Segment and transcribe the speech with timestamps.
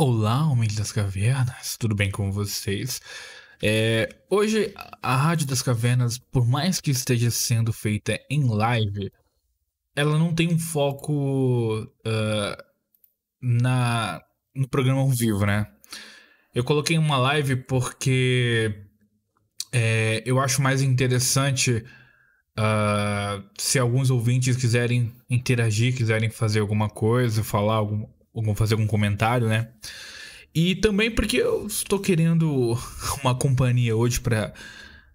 [0.00, 3.00] Olá, homens das cavernas, tudo bem com vocês?
[3.60, 9.10] É, hoje, a Rádio das Cavernas, por mais que esteja sendo feita em live,
[9.96, 12.62] ela não tem um foco uh,
[13.42, 14.22] na,
[14.54, 15.66] no programa ao vivo, né?
[16.54, 18.72] Eu coloquei uma live porque
[19.72, 21.84] é, eu acho mais interessante
[22.56, 28.06] uh, se alguns ouvintes quiserem interagir, quiserem fazer alguma coisa, falar algum,
[28.38, 29.68] algum fazer algum comentário, né?
[30.54, 32.76] E também porque eu estou querendo
[33.22, 34.52] uma companhia hoje para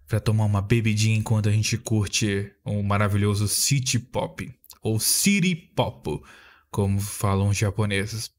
[0.06, 6.22] para tomar uma bebidinha enquanto a gente curte um maravilhoso city pop ou city pop,
[6.70, 8.30] como falam os japoneses.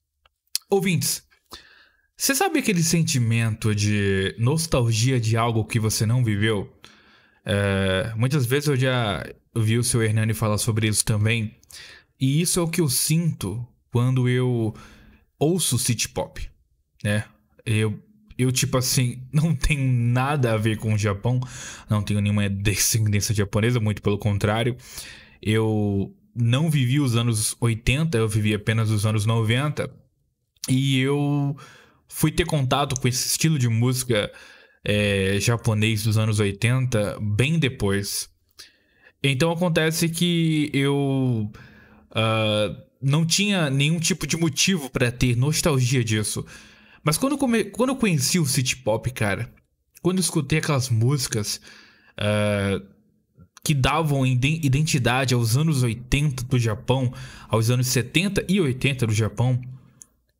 [0.69, 1.23] Ouvintes,
[2.15, 6.71] você sabe aquele sentimento de nostalgia de algo que você não viveu?
[7.43, 9.25] É, muitas vezes eu já
[9.55, 11.55] vi o seu Hernani falar sobre isso também.
[12.19, 14.75] E isso é o que eu sinto quando eu
[15.39, 16.45] ouço city pop,
[17.01, 17.23] né?
[17.65, 17.97] Eu,
[18.37, 21.39] eu tipo assim, não tenho nada a ver com o Japão,
[21.89, 24.75] não tenho nenhuma descendência japonesa, muito pelo contrário.
[25.41, 29.89] Eu não vivi os anos 80, eu vivi apenas os anos 90.
[30.67, 31.55] E eu
[32.09, 34.29] fui ter contato com esse estilo de música
[34.83, 38.29] é, japonês dos anos 80 bem depois.
[39.23, 41.49] Então acontece que eu
[42.11, 46.43] uh, não tinha nenhum tipo de motivo para ter nostalgia disso.
[47.03, 47.65] Mas quando, come...
[47.65, 49.47] quando eu conheci o City Pop, cara,
[50.01, 51.61] quando eu escutei aquelas músicas
[52.19, 52.83] uh,
[53.63, 57.13] que davam identidade aos anos 80 do Japão,
[57.47, 59.61] aos anos 70 e 80 do Japão,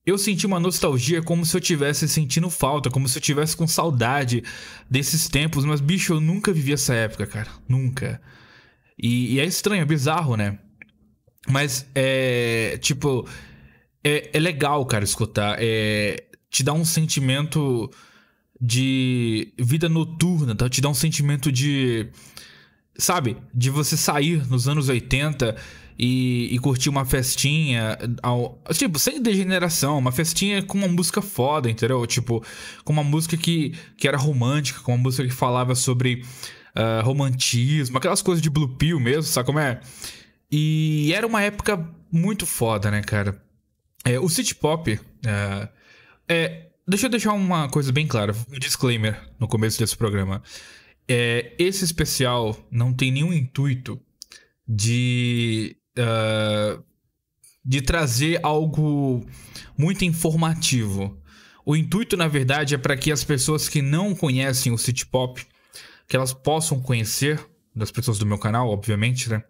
[0.03, 3.67] eu senti uma nostalgia como se eu tivesse sentindo falta, como se eu tivesse com
[3.67, 4.43] saudade
[4.89, 8.19] desses tempos, mas bicho, eu nunca vivi essa época, cara, nunca.
[8.97, 10.57] E, e é estranho, é bizarro, né?
[11.47, 12.77] Mas é.
[12.81, 13.27] Tipo.
[14.03, 15.57] É, é legal, cara, escutar.
[15.59, 17.89] É, te dá um sentimento
[18.61, 20.69] de vida noturna, tá?
[20.69, 22.07] Te dá um sentimento de.
[22.97, 23.37] Sabe?
[23.53, 25.55] De você sair nos anos 80
[25.97, 27.97] e, e curtir uma festinha.
[28.21, 32.05] Ao, tipo, sem degeneração, uma festinha com uma música foda, entendeu?
[32.05, 32.43] Tipo,
[32.83, 36.23] com uma música que, que era romântica, com uma música que falava sobre
[36.75, 39.79] uh, romantismo, aquelas coisas de Blue Pill mesmo, sabe como é?
[40.57, 43.43] E era uma época muito foda, né, cara?
[44.05, 44.97] É, o City Pop.
[45.27, 45.69] É,
[46.29, 50.41] é, deixa eu deixar uma coisa bem clara, um disclaimer no começo desse programa.
[51.09, 53.99] É, esse especial não tem nenhum intuito
[54.65, 55.75] de.
[55.99, 56.81] Uh,
[57.63, 59.25] de trazer algo
[59.77, 61.21] muito informativo.
[61.65, 65.45] O intuito, na verdade, é para que as pessoas que não conhecem o City Pop,
[66.07, 69.43] que elas possam conhecer das pessoas do meu canal, obviamente, né?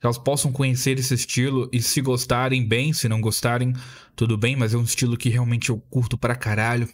[0.00, 3.72] Que elas possam conhecer esse estilo e se gostarem bem, se não gostarem,
[4.16, 6.88] tudo bem, mas é um estilo que realmente eu curto pra caralho.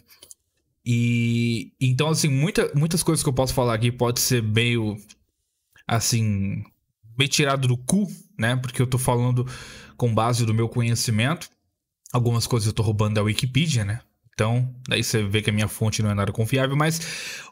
[0.85, 4.95] E então, assim, muita, muitas coisas que eu posso falar aqui pode ser meio
[5.87, 6.63] assim,
[7.17, 8.07] bem tirado do cu,
[8.37, 8.55] né?
[8.55, 9.47] Porque eu tô falando
[9.97, 11.49] com base do meu conhecimento.
[12.13, 14.01] Algumas coisas eu tô roubando da Wikipedia, né?
[14.33, 16.99] Então, daí você vê que a minha fonte não é nada confiável, mas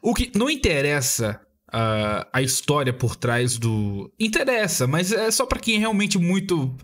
[0.01, 1.39] o que não interessa
[2.31, 4.11] a história por trás do.
[4.19, 6.75] Interessa, mas é só para quem é realmente muito,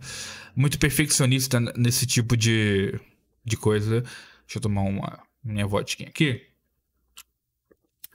[0.55, 2.99] muito perfeccionista nesse tipo de,
[3.45, 4.01] de coisa.
[4.01, 6.41] Deixa eu tomar uma minha vodka aqui.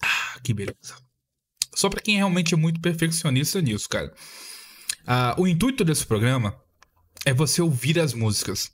[0.02, 0.96] Ah, que beleza.
[1.74, 4.12] Só para quem realmente é muito perfeccionista nisso, cara.
[5.02, 6.56] Uh, o intuito desse programa
[7.24, 8.72] é você ouvir as músicas.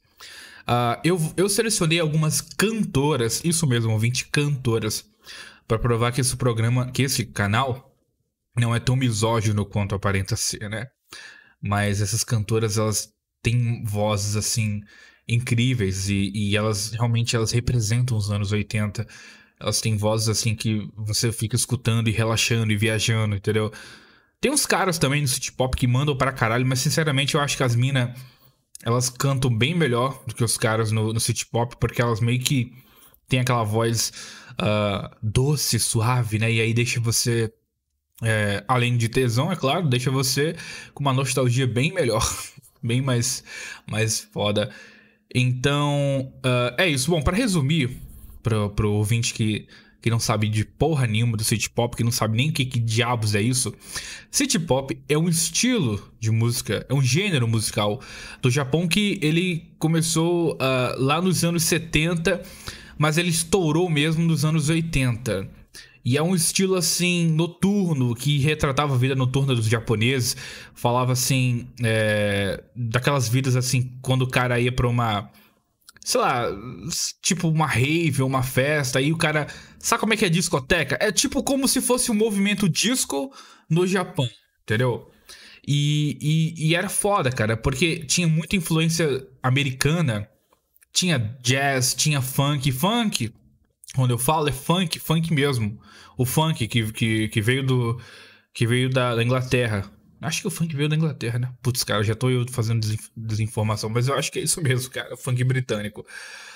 [0.62, 5.04] Uh, eu, eu selecionei algumas cantoras, isso mesmo, 20 cantoras,
[5.66, 7.89] para provar que esse programa, que esse canal
[8.56, 10.86] não é tão misógino quanto aparenta ser, né?
[11.62, 13.12] Mas essas cantoras, elas
[13.42, 14.80] têm vozes, assim,
[15.28, 19.06] incríveis e, e elas realmente elas representam os anos 80.
[19.60, 23.72] Elas têm vozes, assim, que você fica escutando e relaxando e viajando, entendeu?
[24.40, 27.56] Tem uns caras também no city pop que mandam pra caralho, mas sinceramente eu acho
[27.56, 28.10] que as minas
[28.82, 32.40] elas cantam bem melhor do que os caras no, no city pop, porque elas meio
[32.40, 32.72] que
[33.28, 34.10] têm aquela voz
[34.52, 36.50] uh, doce, suave, né?
[36.50, 37.52] E aí deixa você
[38.22, 40.54] é, além de tesão, é claro, deixa você
[40.94, 42.24] com uma nostalgia bem melhor,
[42.82, 43.42] bem mais,
[43.86, 44.70] mais foda.
[45.34, 47.10] Então, uh, é isso.
[47.10, 47.96] Bom, para resumir,
[48.42, 49.66] pro, pro ouvinte que,
[50.02, 52.64] que não sabe de porra nenhuma do City Pop, que não sabe nem o que,
[52.64, 53.74] que diabos é isso,
[54.30, 58.00] City Pop é um estilo de música, é um gênero musical
[58.42, 60.58] do Japão que ele começou uh,
[60.98, 62.42] lá nos anos 70,
[62.98, 65.59] mas ele estourou mesmo nos anos 80.
[66.04, 70.36] E é um estilo assim noturno que retratava a vida noturna dos japoneses.
[70.74, 75.30] Falava assim é, daquelas vidas assim quando o cara ia para uma
[76.00, 76.46] sei lá,
[77.22, 79.46] tipo uma rave uma festa, aí o cara.
[79.78, 80.98] Sabe como é que é discoteca?
[81.00, 83.32] É tipo como se fosse um movimento disco
[83.68, 84.28] no Japão,
[84.62, 85.10] entendeu?
[85.66, 90.28] E, e, e, era foda, cara, porque tinha muita influência americana.
[90.92, 92.72] Tinha jazz, tinha funk.
[92.72, 93.32] Funk,
[93.94, 95.80] quando eu falo, é funk, funk mesmo.
[96.16, 98.00] O funk que, que, que veio do.
[98.52, 99.90] que veio da, da Inglaterra.
[100.20, 101.52] Acho que o funk veio da Inglaterra, né?
[101.62, 105.16] Putz, cara, já tô eu fazendo desinformação, mas eu acho que é isso mesmo, cara.
[105.16, 106.04] Funk britânico.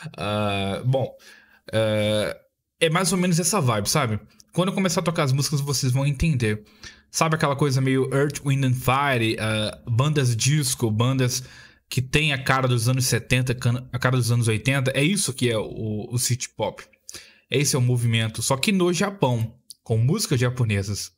[0.07, 1.17] Uh, bom,
[1.71, 2.39] uh,
[2.79, 4.21] é mais ou menos essa vibe, sabe?
[4.53, 6.63] Quando eu começar a tocar as músicas, vocês vão entender.
[7.11, 11.43] Sabe aquela coisa meio Earth, Wind and Fire, uh, bandas disco, bandas
[11.89, 13.57] que tem a cara dos anos 70,
[13.93, 14.91] a cara dos anos 80?
[14.91, 16.85] É isso que é o, o city pop.
[17.55, 21.12] Esse é o movimento, só que no Japão, com músicas japonesas.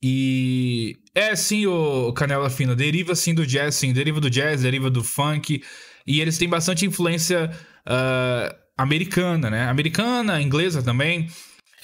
[0.00, 4.88] E é sim o Canela Fina, deriva sim do jazz, sim, deriva do jazz, deriva
[4.88, 5.62] do funk.
[6.06, 7.50] E eles têm bastante influência
[7.86, 9.68] uh, americana, né?
[9.68, 11.28] Americana, inglesa também.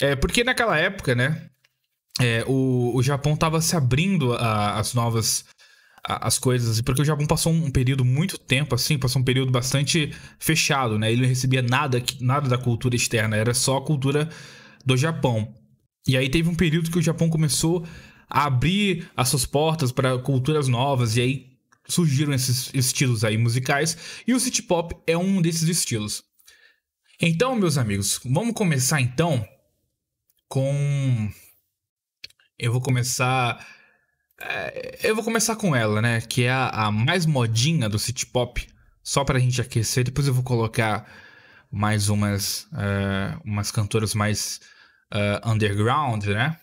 [0.01, 1.49] É, porque naquela época, né?
[2.21, 5.45] É, o, o Japão estava se abrindo às novas
[6.07, 10.13] as coisas, porque o Japão passou um período muito tempo assim, passou um período bastante
[10.39, 11.11] fechado, né?
[11.11, 14.29] Ele não recebia nada, nada da cultura externa, era só a cultura
[14.85, 15.55] do Japão.
[16.07, 17.87] E aí teve um período que o Japão começou
[18.29, 21.47] a abrir as suas portas para culturas novas e aí
[21.89, 23.97] surgiram esses estilos aí musicais
[24.27, 26.23] e o city pop é um desses estilos.
[27.21, 29.47] Então, meus amigos, vamos começar então
[30.49, 31.31] com
[32.59, 33.67] eu vou começar
[34.41, 36.21] é, eu vou começar com ela, né?
[36.21, 38.67] Que é a, a, mais modinha do city pop.
[39.03, 40.05] Só pra gente aquecer.
[40.05, 41.07] Depois eu vou colocar
[41.71, 44.61] mais umas, uh, umas cantoras mais
[45.13, 46.59] uh, underground, né?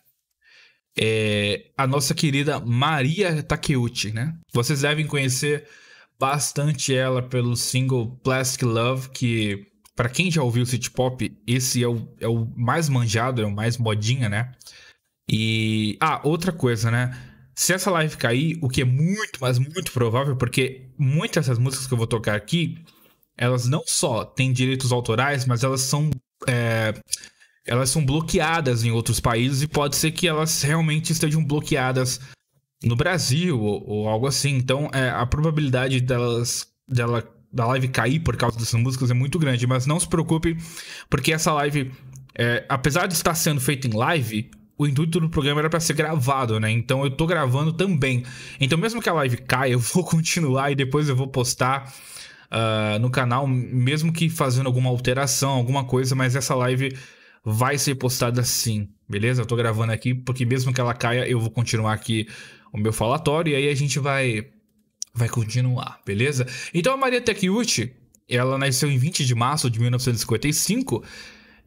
[0.97, 4.35] É a nossa querida Maria Takeuchi, né?
[4.53, 5.67] Vocês devem conhecer
[6.19, 11.87] bastante ela pelo single Plastic Love, que para quem já ouviu city pop, esse é
[11.87, 14.51] o, é o mais manjado, é o mais modinha, né?
[15.29, 17.30] E ah, outra coisa, né?
[17.55, 21.87] Se essa live cair, o que é muito, mas muito provável, porque muitas dessas músicas
[21.87, 22.83] que eu vou tocar aqui,
[23.37, 26.09] elas não só têm direitos autorais, mas elas são.
[26.47, 26.93] É,
[27.65, 32.19] elas são bloqueadas em outros países e pode ser que elas realmente estejam bloqueadas
[32.83, 34.55] no Brasil ou, ou algo assim.
[34.55, 39.37] Então, é, a probabilidade delas, dela, da live cair por causa dessas músicas é muito
[39.37, 39.67] grande.
[39.67, 40.57] Mas não se preocupe,
[41.09, 41.91] porque essa live,
[42.35, 44.49] é, apesar de estar sendo feita em live,
[44.81, 46.71] o intuito do programa era para ser gravado, né?
[46.71, 48.25] Então eu tô gravando também.
[48.59, 51.93] Então mesmo que a live caia, eu vou continuar e depois eu vou postar
[52.49, 56.97] uh, no canal, mesmo que fazendo alguma alteração, alguma coisa, mas essa live
[57.45, 59.43] vai ser postada sim, beleza?
[59.43, 62.27] Eu tô gravando aqui porque mesmo que ela caia, eu vou continuar aqui
[62.73, 64.47] o meu falatório e aí a gente vai
[65.13, 66.47] vai continuar, beleza?
[66.73, 67.93] Então a Maria Tekiuchi,
[68.27, 71.03] ela nasceu em 20 de março de 1955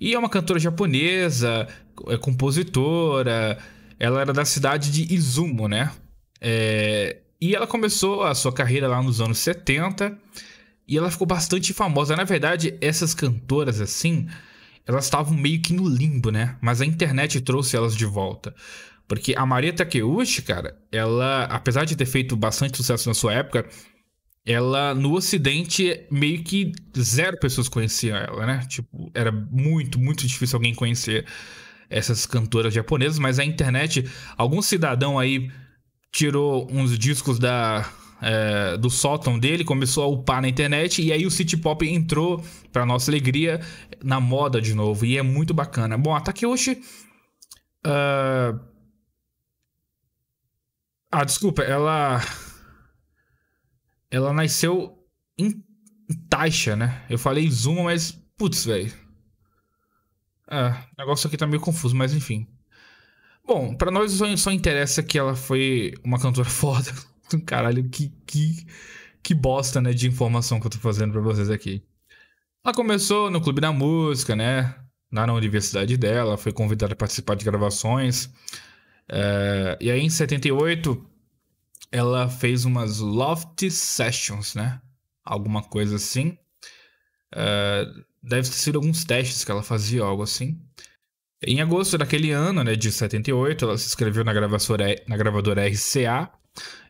[0.00, 1.68] e é uma cantora japonesa,
[2.08, 3.58] é compositora.
[3.98, 5.90] Ela era da cidade de Izumo, né?
[6.40, 10.16] É, e ela começou a sua carreira lá nos anos 70
[10.86, 12.16] e ela ficou bastante famosa.
[12.16, 14.28] Na verdade, essas cantoras assim,
[14.86, 16.56] elas estavam meio que no limbo, né?
[16.60, 18.54] Mas a internet trouxe elas de volta.
[19.06, 23.66] Porque a Maria Takeuchi, cara, ela, apesar de ter feito bastante sucesso na sua época,
[24.46, 28.66] ela no ocidente meio que zero pessoas conheciam ela, né?
[28.68, 31.26] Tipo, era muito, muito difícil alguém conhecer
[31.94, 35.48] essas cantoras japonesas, mas a internet, algum cidadão aí
[36.10, 37.88] tirou uns discos da
[38.20, 42.44] é, do sótão dele, começou a upar na internet e aí o city pop entrou,
[42.72, 43.60] para nossa alegria,
[44.02, 45.96] na moda de novo e é muito bacana.
[45.96, 46.82] Bom, a Takeyoshi
[47.86, 48.58] uh...
[51.12, 52.20] Ah, desculpa, ela
[54.10, 54.98] ela nasceu
[55.38, 55.62] em
[56.28, 57.04] Taisha, né?
[57.08, 59.03] Eu falei Zuma, mas putz, velho.
[60.50, 62.46] É, o negócio aqui tá meio confuso, mas enfim.
[63.46, 66.92] Bom, para nós só, só interessa que ela foi uma cantora foda.
[67.46, 68.66] Caralho, que, que,
[69.22, 71.82] que bosta, né, de informação que eu tô fazendo pra vocês aqui.
[72.64, 74.74] Ela começou no Clube da Música, né?
[75.10, 78.30] Na universidade dela, foi convidada a participar de gravações.
[79.08, 81.06] É, e aí, em 78,
[81.92, 84.80] ela fez umas Loft Sessions, né?
[85.24, 86.38] Alguma coisa assim.
[87.34, 87.86] É,
[88.24, 90.58] deve ter sido alguns testes que ela fazia, algo assim.
[91.46, 96.30] Em agosto daquele ano, né, de 78, ela se inscreveu na gravadora, na gravadora RCA.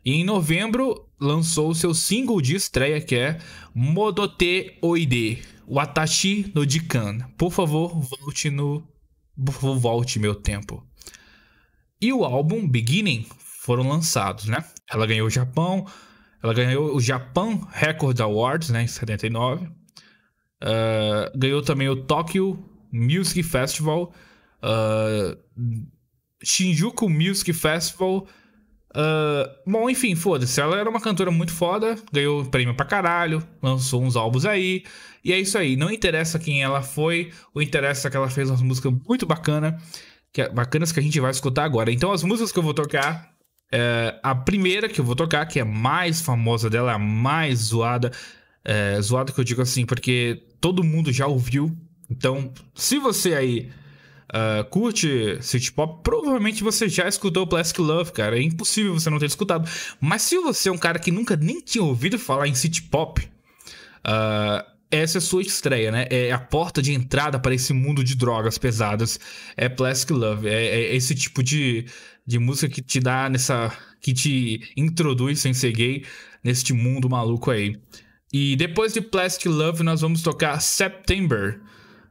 [0.05, 3.39] E em novembro lançou o seu single de estreia, que é
[3.75, 7.19] Modote Oide, Watashi no Jikan.
[7.37, 8.87] Por favor, volte no.
[9.35, 10.87] Por favor, volte meu tempo.
[12.01, 14.63] E o álbum Beginning foram lançados, né?
[14.89, 15.87] Ela ganhou o Japão,
[16.43, 19.67] ela ganhou o Japan Record Awards, né, em 79.
[20.63, 22.59] Uh, ganhou também o Tokyo
[22.93, 24.13] Music Festival,
[24.63, 25.37] uh,
[26.43, 28.27] Shinjuku Music Festival.
[28.97, 30.61] Uh, bom, enfim, foda-se.
[30.61, 34.85] Ela era uma cantora muito foda, ganhou prêmio pra caralho, lançou uns álbuns aí.
[35.25, 35.75] E é isso aí.
[35.75, 39.83] Não interessa quem ela foi, o interessa é que ela fez umas músicas muito bacanas,
[40.33, 41.91] que, é, bacanas que a gente vai escutar agora.
[41.91, 43.35] Então, as músicas que eu vou tocar.
[43.73, 47.59] É, a primeira que eu vou tocar, que é a mais famosa dela, a mais
[47.59, 48.13] zoada.
[48.65, 51.77] É, zoada que eu digo assim, porque todo mundo já ouviu.
[52.11, 53.71] Então, se você aí
[54.35, 58.39] uh, curte City Pop, provavelmente você já escutou Plastic Love, cara.
[58.39, 59.69] É impossível você não ter escutado.
[60.01, 63.21] Mas se você é um cara que nunca nem tinha ouvido falar em City Pop,
[63.21, 66.07] uh, essa é a sua estreia, né?
[66.11, 69.19] É a porta de entrada para esse mundo de drogas pesadas.
[69.57, 70.49] É Plastic Love.
[70.49, 71.87] É, é esse tipo de,
[72.27, 73.73] de música que te dá nessa.
[74.01, 76.05] que te introduz sem ser gay
[76.43, 77.77] neste mundo maluco aí.
[78.37, 81.61] E depois de Plastic Love, nós vamos tocar September,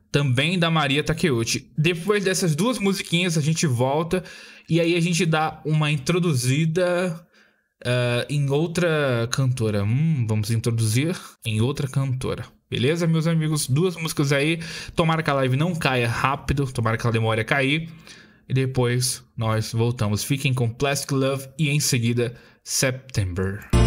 [0.09, 1.69] também da Maria Takeuchi.
[1.77, 4.23] Depois dessas duas musiquinhas, a gente volta
[4.69, 7.27] e aí a gente dá uma introduzida
[7.85, 9.83] uh, em outra cantora.
[9.83, 11.13] Hum, vamos introduzir
[11.45, 12.45] em outra cantora.
[12.71, 13.67] Beleza, meus amigos?
[13.67, 14.61] Duas músicas aí.
[14.95, 17.89] Tomara que a live não caia rápido, tomara que ela demore a cair.
[18.47, 20.23] E depois nós voltamos.
[20.23, 23.82] Fiquem com Plastic Love e em seguida September.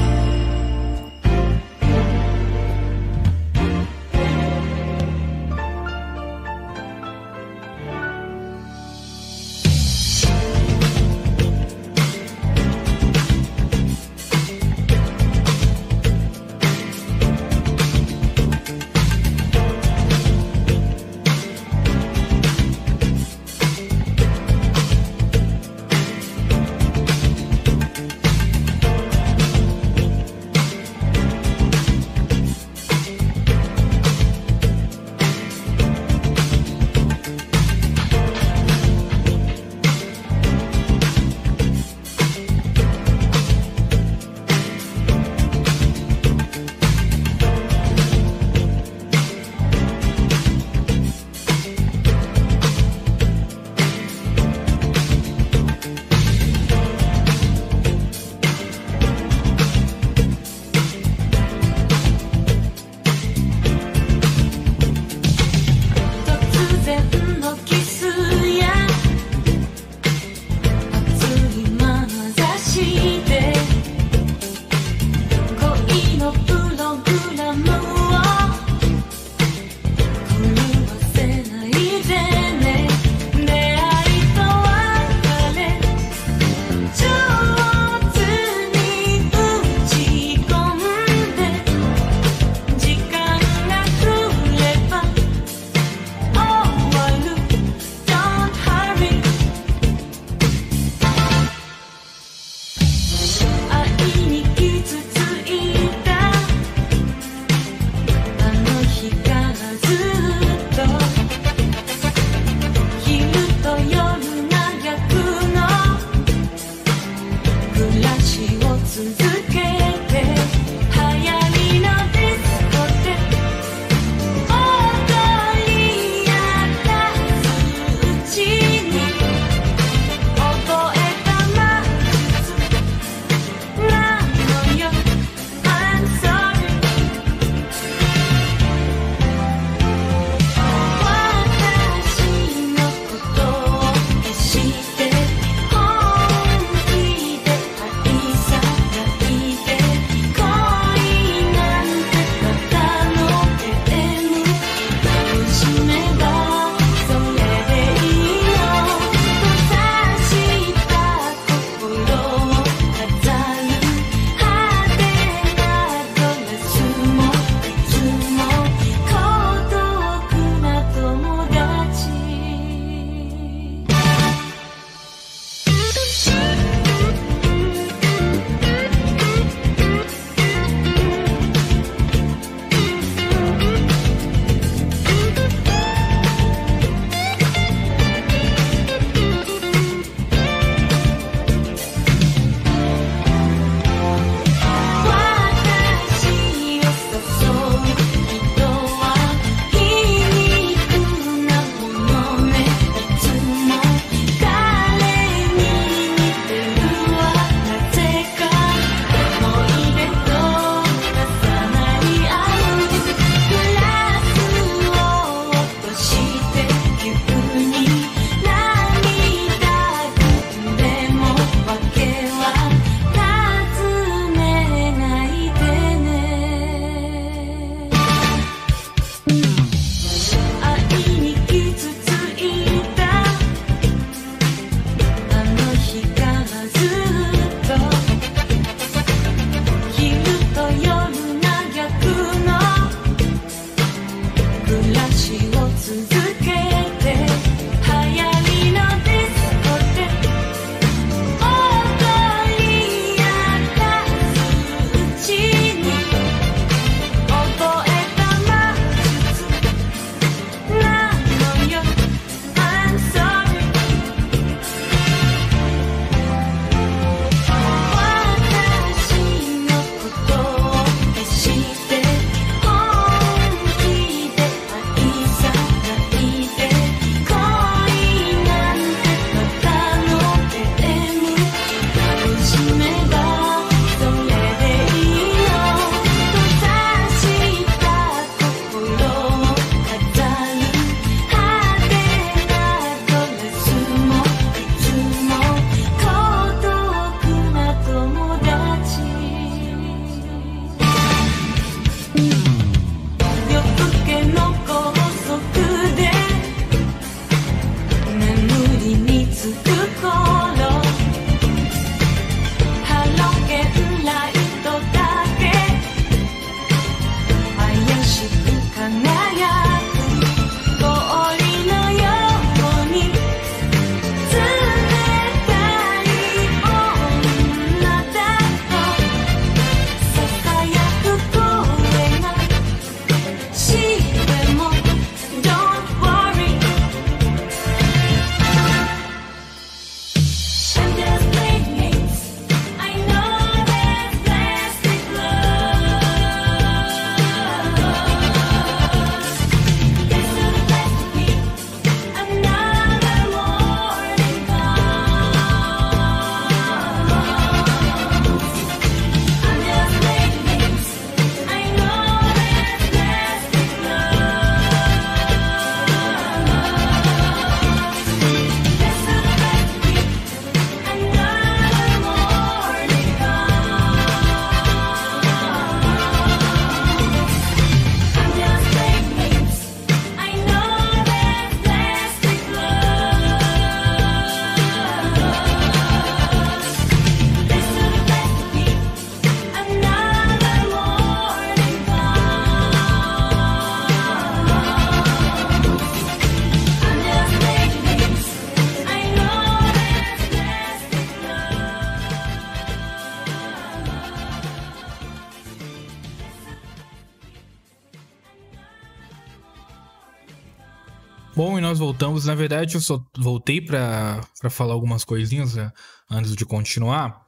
[411.36, 412.24] Bom, e nós voltamos.
[412.24, 415.70] Na verdade, eu só voltei para falar algumas coisinhas né,
[416.10, 417.26] antes de continuar.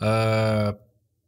[0.00, 0.74] Uh,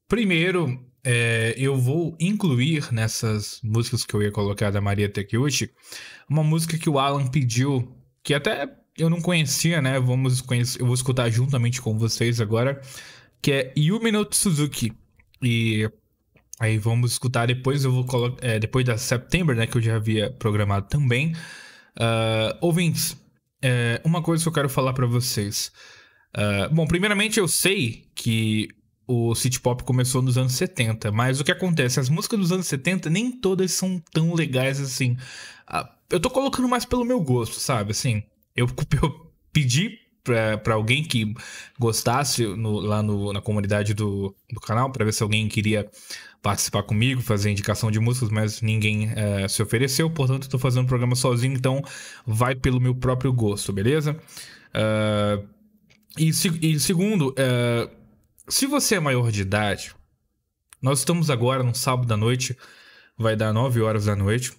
[0.09, 5.71] primeiro, é, eu vou incluir nessas músicas que eu ia colocar da Maria Tekiuchi
[6.27, 8.67] uma música que o Alan pediu, que até
[8.97, 10.01] eu não conhecia, né?
[10.01, 12.81] Vamos conhecer, eu vou escutar juntamente com vocês agora,
[13.43, 14.91] que é Yumi no Suzuki.
[15.43, 15.87] E
[16.59, 19.67] aí vamos escutar depois, eu vou colocar, é, depois da September, né?
[19.67, 21.35] Que eu já havia programado também.
[21.97, 23.17] Uh, ouvintes,
[23.63, 25.73] é, uma coisa que eu quero falar para vocês.
[26.37, 28.69] Uh, bom, primeiramente eu sei que
[29.07, 32.01] o City Pop começou nos anos 70, mas o que acontece?
[32.01, 35.13] As músicas dos anos 70 nem todas são tão legais assim.
[35.69, 37.93] Uh, eu tô colocando mais pelo meu gosto, sabe?
[37.93, 38.23] Assim,
[38.57, 38.67] eu,
[39.03, 41.35] eu pedi para alguém que
[41.79, 45.91] gostasse no, lá no, na comunidade do, do canal para ver se alguém queria
[46.43, 50.89] participar comigo, fazer indicação de músicas, mas ninguém é, se ofereceu, portanto estou fazendo o
[50.89, 51.81] programa sozinho, então
[52.27, 54.19] vai pelo meu próprio gosto, beleza?
[54.75, 55.47] Uh,
[56.19, 57.91] e, e, segundo, uh,
[58.49, 59.95] se você é maior de idade,
[60.83, 62.57] nós estamos agora no sábado da noite,
[63.17, 64.51] vai dar 9 horas da noite.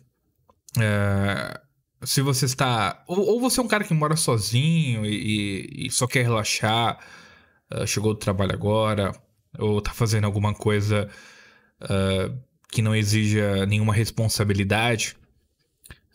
[0.78, 1.60] Uh,
[2.06, 3.04] se você está.
[3.08, 6.98] Ou, ou, você é um cara que mora sozinho e, e só quer relaxar,
[7.88, 9.13] chegou do trabalho agora,
[9.58, 11.10] ou está fazendo alguma coisa
[11.81, 12.38] uh,
[12.71, 15.15] que não exija nenhuma responsabilidade,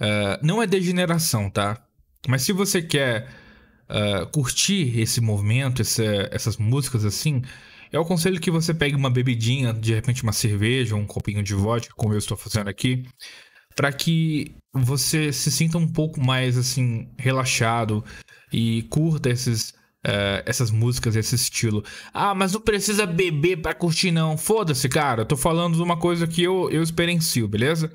[0.00, 1.82] uh, não é degeneração, tá?
[2.26, 3.28] Mas se você quer
[3.88, 7.42] uh, curtir esse movimento, essa, essas músicas assim,
[7.92, 11.94] eu aconselho que você pegue uma bebidinha, de repente uma cerveja, um copinho de vodka,
[11.96, 13.06] como eu estou fazendo aqui,
[13.74, 18.04] para que você se sinta um pouco mais assim relaxado
[18.52, 19.72] e curta esses
[20.06, 21.84] uh, essas músicas, esse estilo.
[22.12, 24.36] Ah, mas não precisa beber pra curtir, não.
[24.36, 25.22] Foda-se, cara.
[25.22, 27.92] Eu tô falando de uma coisa que eu, eu experiencio, beleza?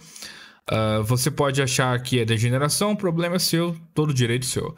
[0.71, 4.75] Uh, você pode achar que é degeneração, o problema é seu, todo direito seu.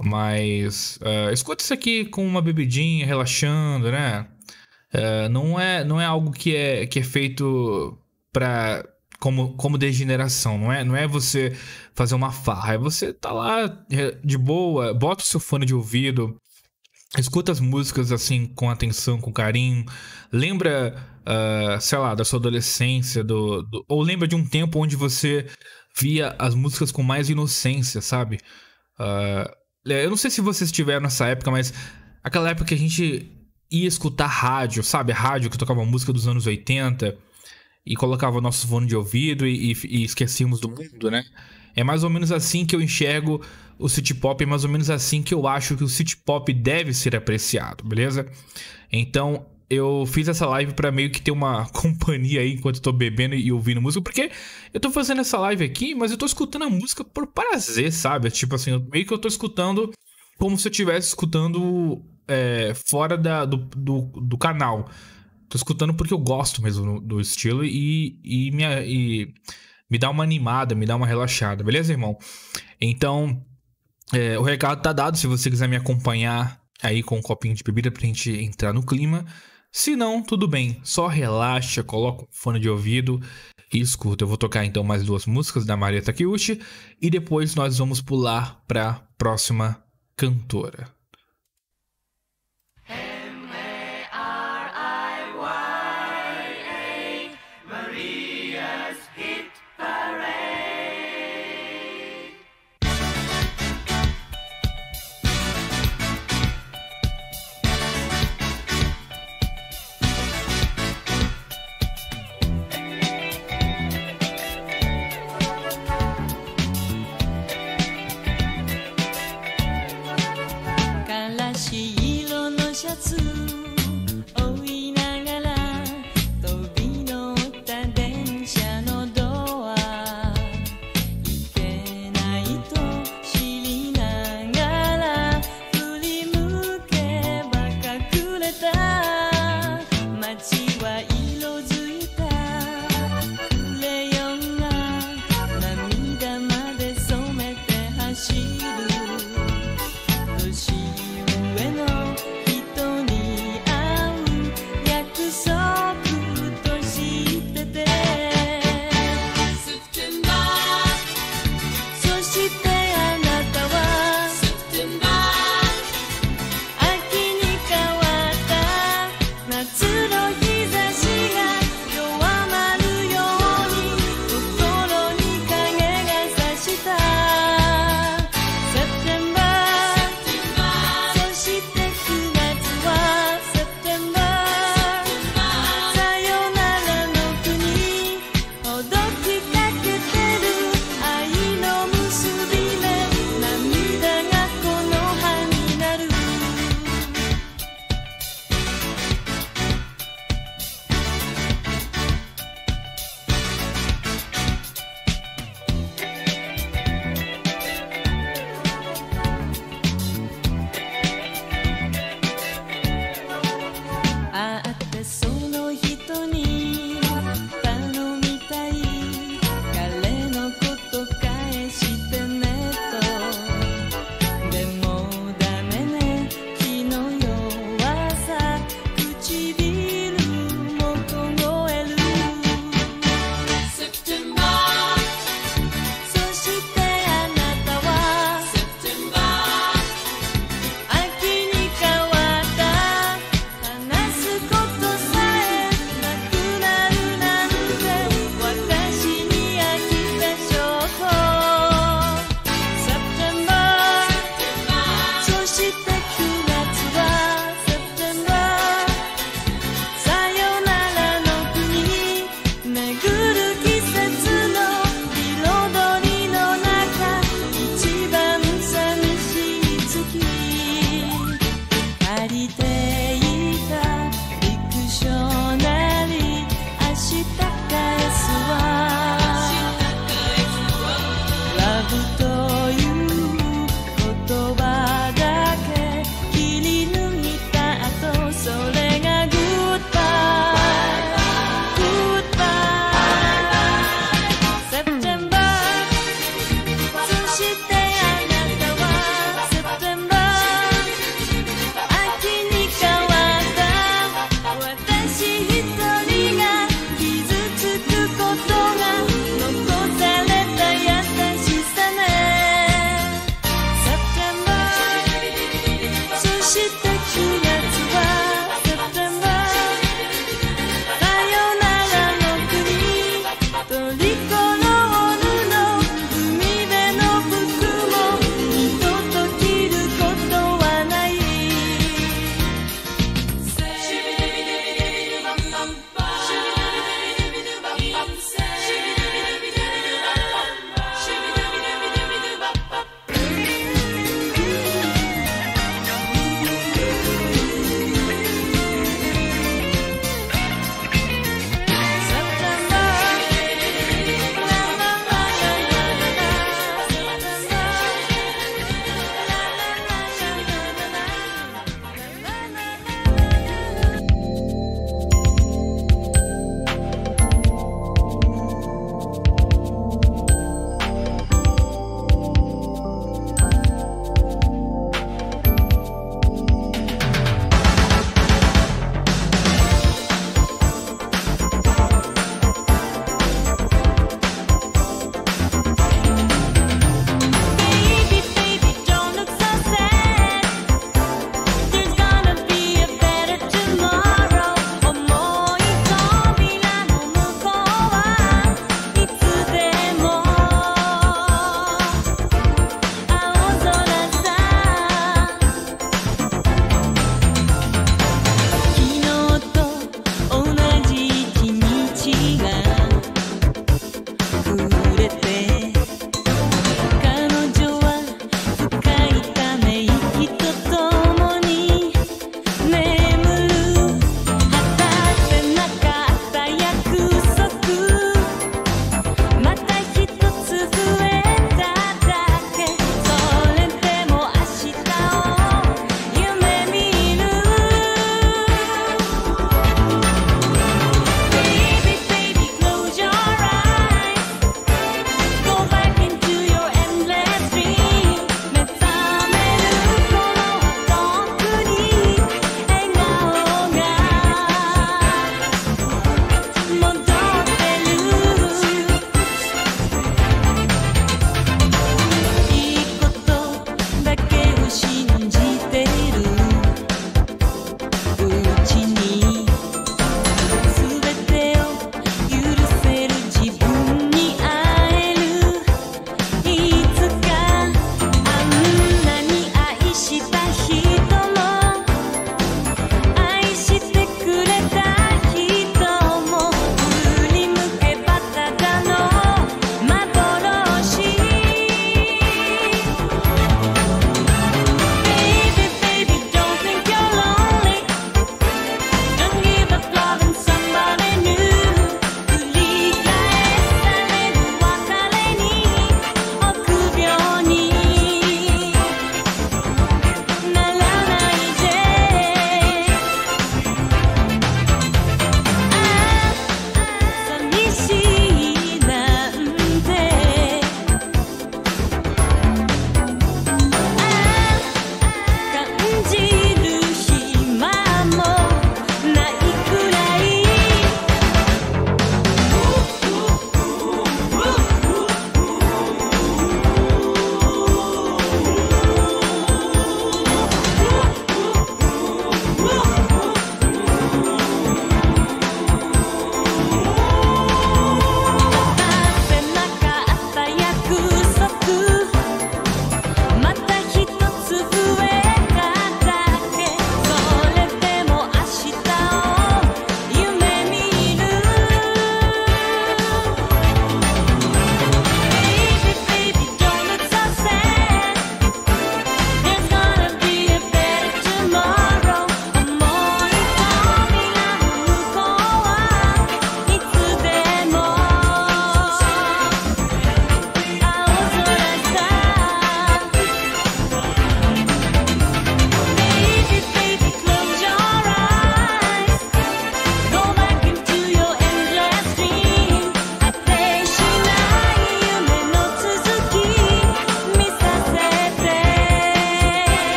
[0.00, 4.26] Mas uh, escuta isso aqui com uma bebidinha, relaxando, né?
[4.94, 7.98] Uh, não, é, não é algo que é, que é feito
[8.32, 8.82] pra,
[9.18, 11.54] como, como degeneração, não é, não é você
[11.94, 13.66] fazer uma farra, é você tá lá
[14.24, 16.40] de boa, bota o seu fone de ouvido,
[17.16, 19.84] escuta as músicas assim com atenção, com carinho,
[20.32, 24.96] lembra, uh, sei lá, da sua adolescência, do, do, ou lembra de um tempo onde
[24.96, 25.46] você
[25.98, 28.38] via as músicas com mais inocência, sabe?
[28.98, 29.50] Uh,
[29.86, 31.72] eu não sei se vocês estiveram nessa época, mas
[32.22, 33.32] aquela época que a gente
[33.70, 35.12] ia escutar rádio, sabe?
[35.12, 37.16] Rádio que tocava música dos anos 80
[37.86, 41.24] e colocava nosso fone de ouvido e, e, e esquecíamos do mundo, né?
[41.74, 43.40] É mais ou menos assim que eu enxergo
[43.78, 46.52] o city pop, é mais ou menos assim que eu acho que o city pop
[46.52, 48.26] deve ser apreciado, beleza?
[48.90, 52.92] Então, eu fiz essa live para meio que ter uma companhia aí enquanto eu tô
[52.92, 54.30] bebendo e ouvindo música, porque
[54.72, 58.30] eu tô fazendo essa live aqui, mas eu tô escutando a música por prazer, sabe?
[58.30, 59.92] Tipo assim, meio que eu tô escutando
[60.38, 64.88] como se eu estivesse escutando é, fora da, do, do, do, canal.
[65.48, 69.34] Tô escutando porque eu gosto mesmo do estilo e, e, me, e
[69.90, 72.16] me dá uma animada, me dá uma relaxada, beleza, irmão?
[72.80, 73.44] Então,
[74.12, 75.16] é, o recado tá dado.
[75.16, 78.84] Se você quiser me acompanhar aí com um copinho de bebida pra gente entrar no
[78.84, 79.24] clima.
[79.70, 80.80] Se não, tudo bem.
[80.82, 83.20] Só relaxa, coloca um fone de ouvido
[83.72, 84.24] e escuta.
[84.24, 86.60] Eu vou tocar então mais duas músicas da Maria Takeuchi
[87.00, 89.82] e depois nós vamos pular pra próxima
[90.16, 90.97] cantora.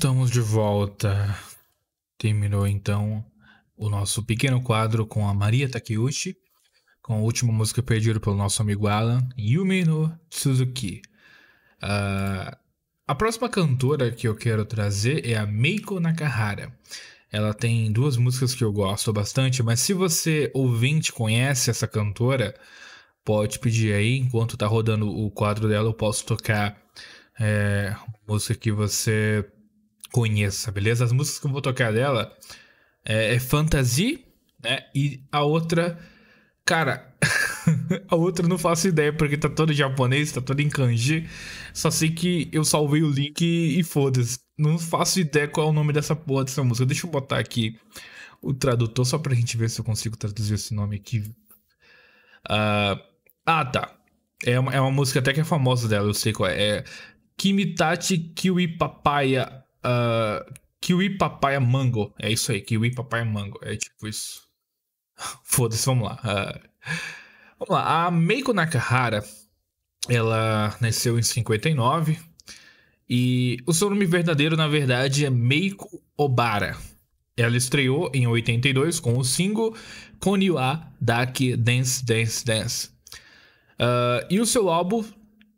[0.00, 1.36] Estamos de volta.
[2.16, 3.22] Terminou então
[3.76, 6.38] o nosso pequeno quadro com a Maria Takeuchi,
[7.02, 11.02] com a última música perdida pelo nosso amigo Alan, Yumi no Suzuki.
[11.82, 12.56] Uh,
[13.06, 16.72] a próxima cantora que eu quero trazer é a Meiko Nakahara.
[17.30, 22.58] Ela tem duas músicas que eu gosto bastante, mas se você ouvinte conhece essa cantora,
[23.22, 26.74] pode pedir aí, enquanto tá rodando o quadro dela, eu posso tocar
[27.38, 27.94] é,
[28.26, 29.46] música que você
[30.12, 31.04] conheça, beleza?
[31.04, 32.32] As músicas que eu vou tocar dela
[33.04, 34.24] é, é Fantasy,
[34.62, 34.80] né?
[34.94, 35.98] E a outra,
[36.64, 37.14] cara,
[38.08, 41.28] a outra não faço ideia porque tá todo em japonês, tá todo em kanji.
[41.72, 44.38] Só sei que eu salvei o link e, e foda-se.
[44.58, 46.86] Não faço ideia qual é o nome dessa porra dessa música.
[46.86, 47.78] Deixa eu botar aqui
[48.42, 51.20] o tradutor só pra gente ver se eu consigo traduzir esse nome aqui.
[52.48, 53.00] Uh,
[53.46, 53.96] ah, tá.
[54.44, 56.78] É uma, é uma música até que é famosa dela, eu sei qual é.
[56.78, 56.84] É
[57.36, 62.14] Kimitachi Kiwi Papaya Uh, kiwi papaya mango.
[62.18, 63.58] É isso aí, kiwi papaya mango.
[63.62, 64.42] É tipo isso.
[65.44, 66.14] Foda-se, vamos lá.
[66.24, 66.68] Uh,
[67.58, 68.06] vamos lá.
[68.06, 69.24] A Meiko Nakahara,
[70.08, 72.18] ela nasceu em 59.
[73.08, 76.76] E o seu nome verdadeiro, na verdade, é Meiko Obara.
[77.36, 79.74] Ela estreou em 82 com o single
[80.20, 82.88] Konniwa Daki Dance Dance Dance.
[83.80, 85.02] Uh, e o seu álbum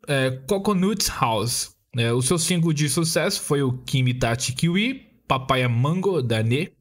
[0.07, 1.72] é Coconut House.
[1.95, 6.71] É, o seu single de sucesso foi o Kimitachi Kiwi, Papaya Mango da Ne.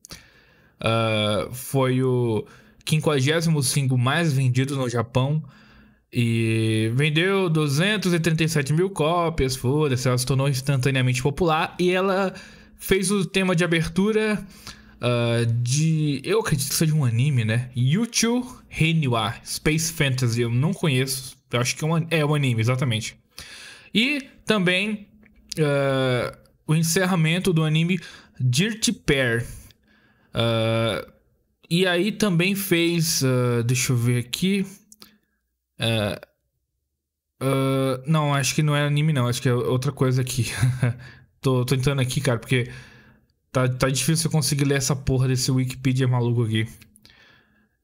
[0.81, 2.47] Uh, foi o
[2.89, 5.43] 50 single mais vendido no Japão.
[6.13, 11.75] E vendeu 237 mil cópias, foda-se, ela se tornou instantaneamente popular.
[11.79, 12.35] E ela
[12.77, 14.45] fez o tema de abertura
[14.97, 16.21] uh, de.
[16.25, 17.71] Eu acredito que seja um anime, né?
[17.77, 20.43] Yuchu Heniwa Space Fantasy.
[20.43, 21.37] Eu não conheço.
[21.51, 23.17] Eu acho que é um, é um anime, exatamente.
[23.95, 25.09] E também
[25.59, 28.01] uh, o encerramento do anime
[28.41, 29.47] Dirty Pair.
[30.35, 31.11] Uh,
[31.69, 33.23] e aí também fez.
[33.23, 34.67] Uh, deixa eu ver aqui.
[38.07, 39.27] não, acho que não é anime, não.
[39.27, 40.47] Acho que é outra coisa aqui.
[41.41, 42.71] tô, tô tentando aqui, cara, porque
[43.51, 46.67] tá, tá difícil eu conseguir ler essa porra desse Wikipedia maluco aqui.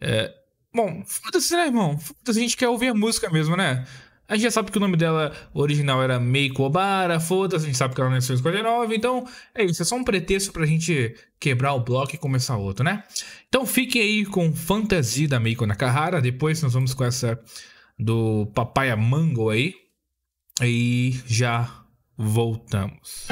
[0.00, 0.32] É,
[0.72, 1.98] bom, foda-se, né, irmão?
[1.98, 3.84] Foda-se, a gente quer ouvir a música mesmo, né?
[4.28, 7.78] A gente já sabe que o nome dela original era Meiko Obara, foda-se, a gente
[7.78, 11.16] sabe que ela nasceu em 59, então é isso, é só um pretexto pra gente
[11.40, 13.04] quebrar o bloco e começar outro, né?
[13.48, 17.40] Então fiquem aí com Fantasia da Meiko Nakahara, depois nós vamos com essa
[17.98, 19.74] do Papaya Mango aí,
[20.62, 21.84] e já
[22.16, 23.28] voltamos.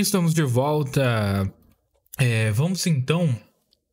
[0.00, 1.52] Estamos de volta.
[2.18, 3.36] É, vamos então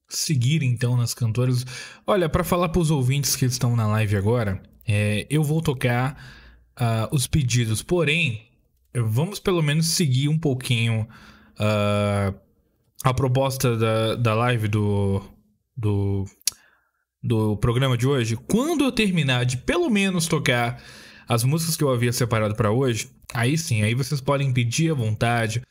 [0.10, 1.66] seguir então nas cantoras.
[2.06, 6.18] Olha, para falar para os ouvintes que estão na live agora, é, eu vou tocar
[6.80, 7.82] uh, os pedidos.
[7.82, 8.50] Porém,
[8.94, 11.08] vamos pelo menos seguir um pouquinho
[11.60, 12.40] uh,
[13.04, 15.22] a proposta da, da live do,
[15.76, 16.26] do
[17.22, 18.36] do programa de hoje.
[18.36, 20.82] Quando eu terminar de pelo menos tocar
[21.28, 24.96] as músicas que eu havia separado para hoje, aí sim, aí vocês podem pedir à
[24.96, 25.62] vontade,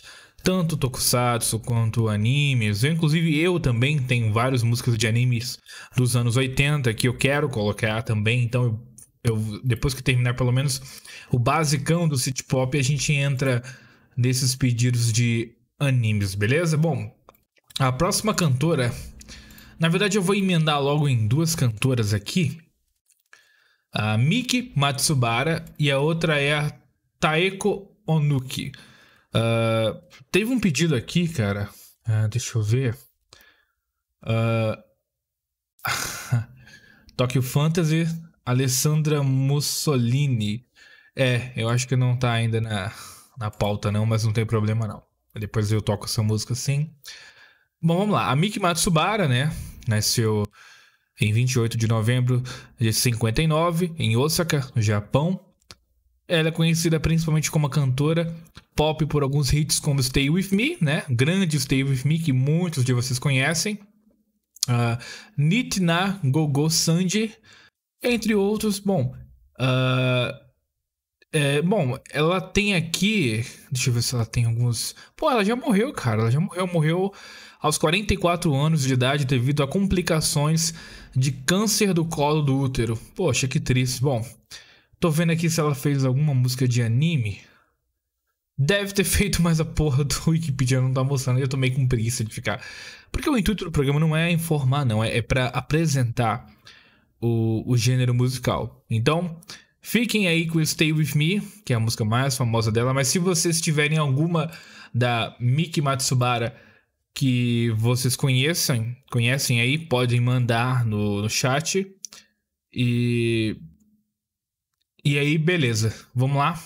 [0.42, 2.82] tanto tokusatsu quanto animes.
[2.82, 5.58] Eu, inclusive eu também tenho várias músicas de animes
[5.96, 8.80] dos anos 80 que eu quero colocar também, então eu,
[9.24, 13.62] eu depois que terminar pelo menos o basicão do city pop, a gente entra
[14.16, 16.76] nesses pedidos de animes, beleza?
[16.76, 17.14] Bom,
[17.78, 18.92] a próxima cantora,
[19.78, 22.58] na verdade eu vou emendar logo em duas cantoras aqui,
[23.92, 26.72] a Miki Matsubara e a outra é a
[27.18, 28.72] Taeko Onuki.
[29.34, 30.00] Uh,
[30.30, 31.68] teve um pedido aqui, cara.
[32.06, 32.96] Uh, deixa eu ver.
[34.22, 34.76] Uh,
[37.16, 38.06] Tokyo Fantasy,
[38.44, 40.66] Alessandra Mussolini.
[41.14, 42.92] É, eu acho que não tá ainda na,
[43.38, 45.02] na pauta, não, mas não tem problema, não.
[45.34, 46.90] Depois eu toco essa música sim.
[47.80, 48.30] Bom, vamos lá.
[48.30, 49.52] A Miki Matsubara, né?
[49.86, 50.44] Nasceu
[51.20, 52.42] em 28 de novembro
[52.78, 55.40] de 59, em Osaka, no Japão.
[56.26, 58.34] Ela é conhecida principalmente como cantora
[58.74, 61.04] pop por alguns hits como Stay With Me, né?
[61.08, 63.78] Grande Stay With Me, que muitos de vocês conhecem.
[64.68, 64.96] Uh,
[65.36, 67.32] Nitna Gogo Sanji,
[68.02, 68.78] entre outros.
[68.78, 69.14] Bom,
[69.58, 70.50] uh,
[71.32, 73.44] é, bom, ela tem aqui.
[73.70, 74.96] Deixa eu ver se ela tem alguns.
[75.16, 76.22] Pô, ela já morreu, cara.
[76.22, 76.66] Ela já morreu.
[76.66, 77.12] Morreu
[77.60, 80.74] aos 44 anos de idade devido a complicações
[81.14, 82.96] de câncer do colo do útero.
[83.14, 84.00] Poxa, que triste.
[84.00, 84.26] Bom,
[84.98, 87.40] tô vendo aqui se ela fez alguma música de anime.
[88.62, 91.40] Deve ter feito, mas a porra do Wikipedia não tá mostrando.
[91.40, 92.62] Eu tô meio com preguiça de ficar.
[93.10, 95.02] Porque o intuito do programa não é informar, não.
[95.02, 96.46] É, é para apresentar
[97.18, 98.84] o, o gênero musical.
[98.90, 99.40] Então,
[99.80, 102.92] fiquem aí com Stay With Me, que é a música mais famosa dela.
[102.92, 104.50] Mas se vocês tiverem alguma
[104.94, 106.54] da Miki Matsubara
[107.14, 111.86] que vocês conheçam, conhecem aí, podem mandar no, no chat.
[112.70, 113.56] E.
[115.02, 115.94] E aí, beleza.
[116.14, 116.62] Vamos lá.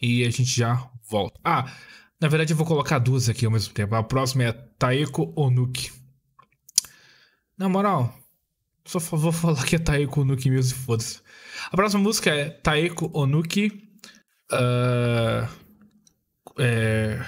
[0.00, 1.40] E a gente já volta.
[1.44, 1.72] Ah,
[2.20, 3.94] na verdade eu vou colocar duas aqui ao mesmo tempo.
[3.94, 5.92] A próxima é Taeko Onuki.
[7.56, 8.14] Na moral,
[8.84, 11.20] só vou falar que é Taeko Onuki mesmo, foda-se.
[11.70, 13.88] A próxima música é Taeko Onuki.
[14.50, 15.46] Uh,
[16.58, 17.24] é,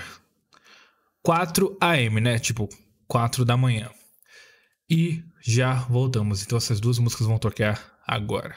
[1.22, 2.38] 4 AM, né?
[2.38, 2.68] Tipo,
[3.06, 3.90] 4 da manhã.
[4.88, 6.42] E já voltamos.
[6.42, 8.56] Então essas duas músicas vão tocar agora.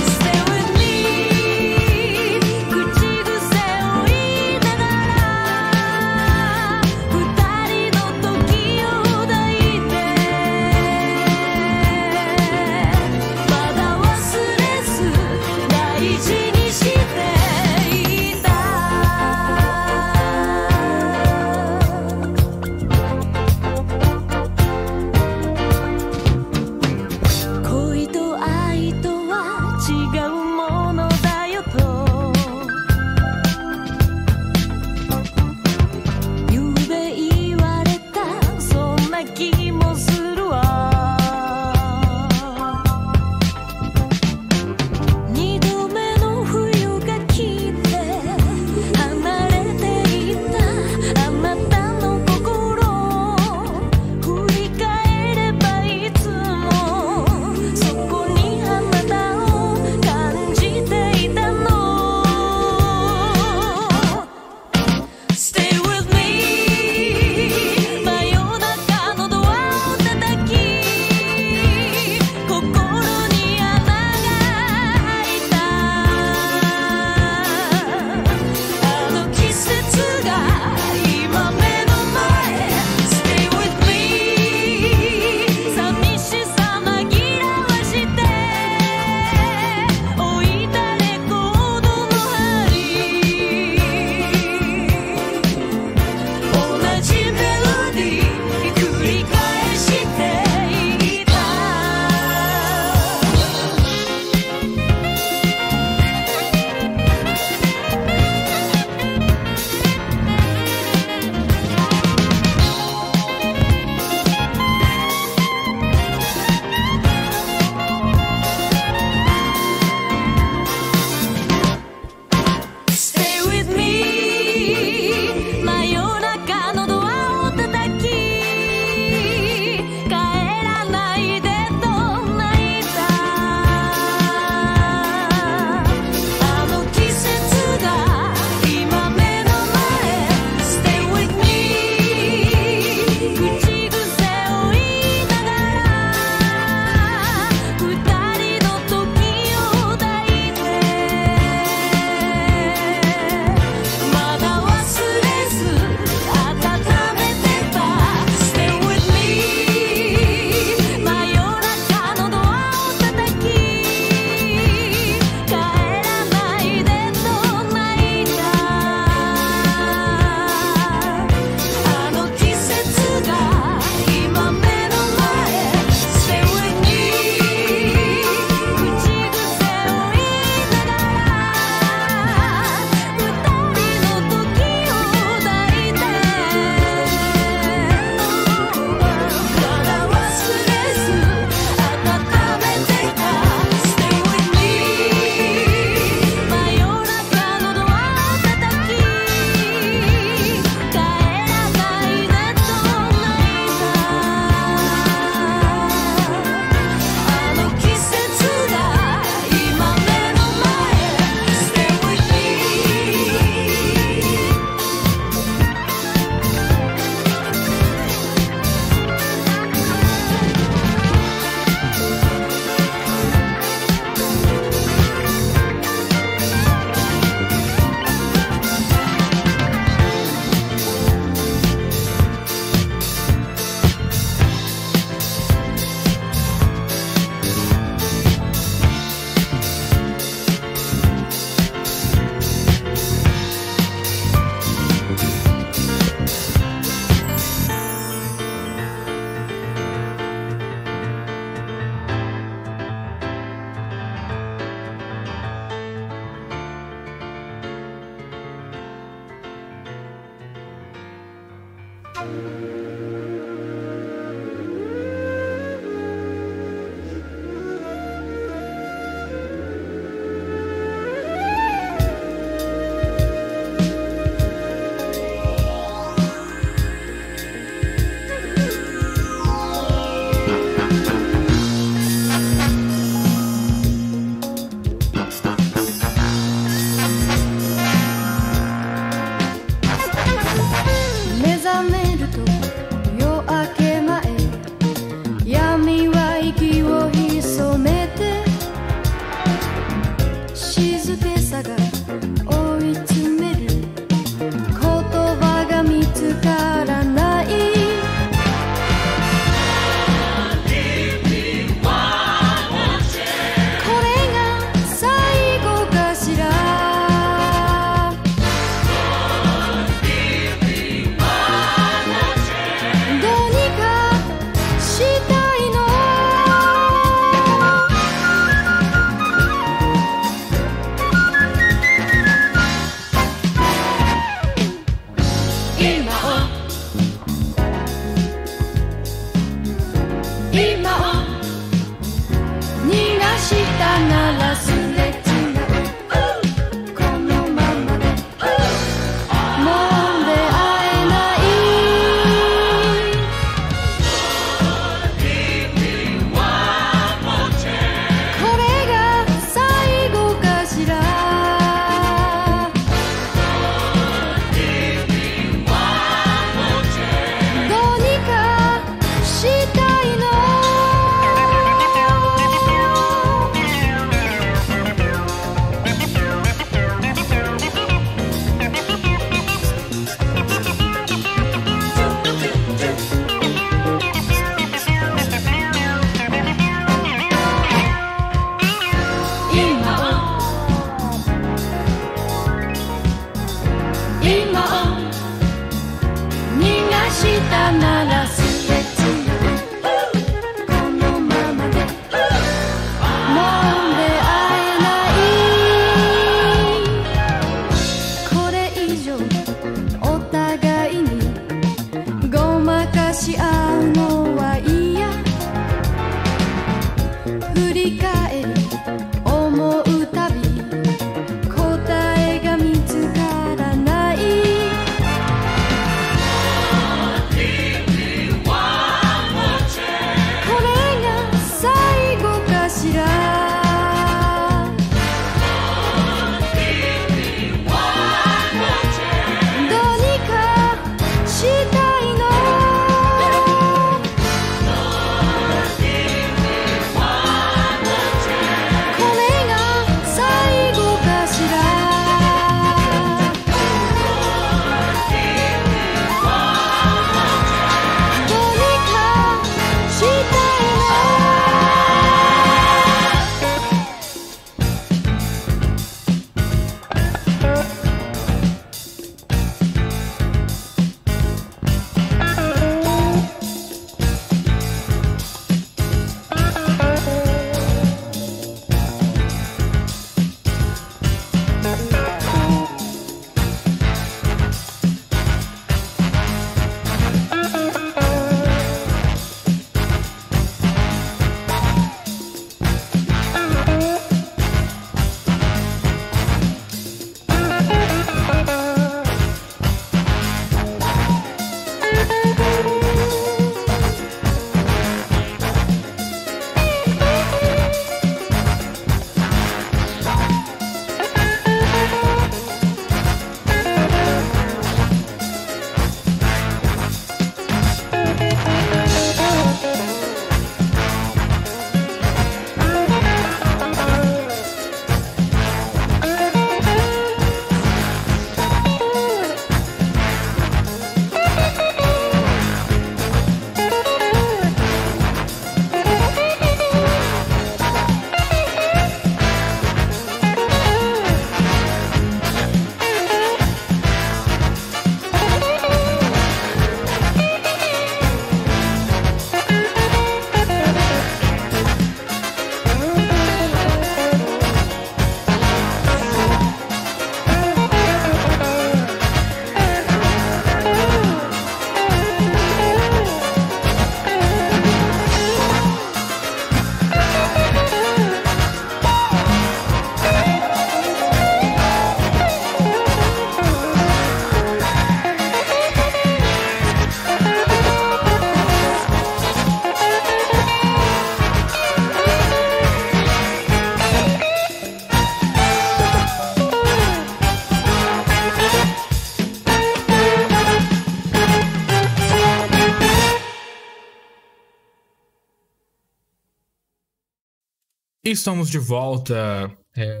[598.10, 599.50] Estamos de volta.
[599.76, 600.00] É,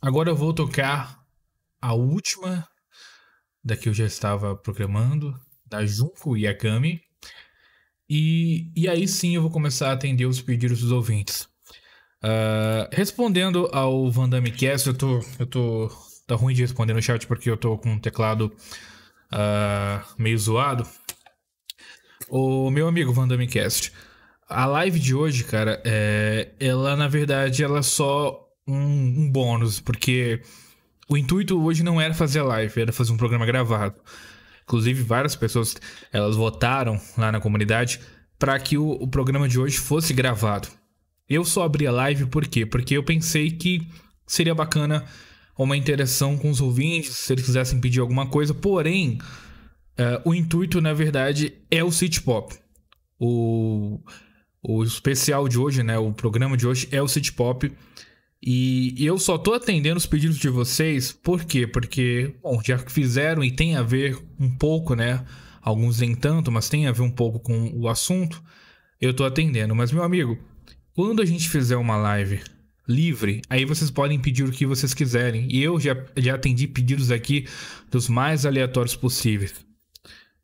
[0.00, 1.20] Agora eu vou tocar
[1.80, 2.68] a última
[3.64, 5.34] da que eu já estava programando,
[5.66, 7.00] da Junko Yakami.
[8.08, 11.48] E, e aí sim eu vou começar a atender os pedidos dos ouvintes.
[12.22, 15.90] Ah, respondendo ao Vandame Cast, eu tô, eu tô.
[16.24, 18.54] Tá ruim de responder no chat porque eu tô com o teclado
[19.32, 20.86] ah, meio zoado.
[22.28, 23.92] O meu amigo Vandame Cast,
[24.48, 29.80] a live de hoje, cara, é, ela na verdade ela é só um, um bônus,
[29.80, 30.40] porque
[31.08, 33.94] o intuito hoje não era fazer a live, era fazer um programa gravado.
[34.64, 35.76] Inclusive, várias pessoas
[36.12, 38.00] elas votaram lá na comunidade
[38.38, 40.68] para que o, o programa de hoje fosse gravado.
[41.28, 42.64] Eu só abri a live por quê?
[42.64, 43.86] Porque eu pensei que
[44.26, 45.04] seria bacana
[45.56, 48.54] uma interação com os ouvintes, se eles quisessem pedir alguma coisa.
[48.54, 49.18] Porém,
[49.96, 52.54] eh, o intuito, na verdade, é o City Pop.
[53.18, 54.00] O,
[54.68, 55.98] o especial de hoje, né?
[55.98, 57.72] O programa de hoje é o City Pop.
[58.40, 61.66] E, eu só tô atendendo os pedidos de vocês, por quê?
[61.66, 65.24] Porque, bom, já fizeram e tem a ver um pouco, né?
[65.62, 68.42] Alguns nem tanto, mas tem a ver um pouco com o assunto,
[69.00, 69.74] eu tô atendendo.
[69.74, 70.38] Mas, meu amigo,
[70.92, 72.40] quando a gente fizer uma live
[72.86, 75.48] livre, aí vocês podem pedir o que vocês quiserem.
[75.50, 77.46] E eu já, já atendi pedidos aqui
[77.90, 79.67] dos mais aleatórios possíveis.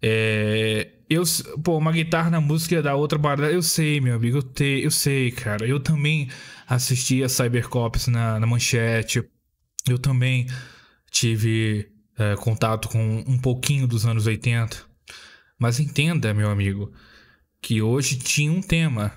[0.07, 1.22] É, eu,
[1.64, 3.50] pô, uma guitarra na música da outra barra.
[3.50, 5.66] Eu sei, meu amigo, eu, te, eu sei, cara.
[5.66, 6.28] Eu também
[6.68, 9.24] assisti a Cybercops na, na manchete.
[9.88, 10.46] Eu também
[11.11, 11.88] tive
[12.18, 14.76] é, contato com um pouquinho dos anos 80.
[15.59, 16.92] Mas entenda, meu amigo,
[17.62, 19.11] que hoje tinha um tema,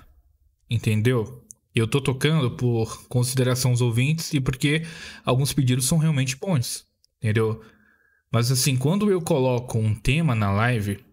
[0.70, 1.44] entendeu?
[1.74, 4.84] Eu tô tocando por consideração aos ouvintes e porque
[5.22, 6.86] alguns pedidos são realmente bons,
[7.18, 7.62] entendeu?
[8.30, 11.04] Mas assim, quando eu coloco um tema na live,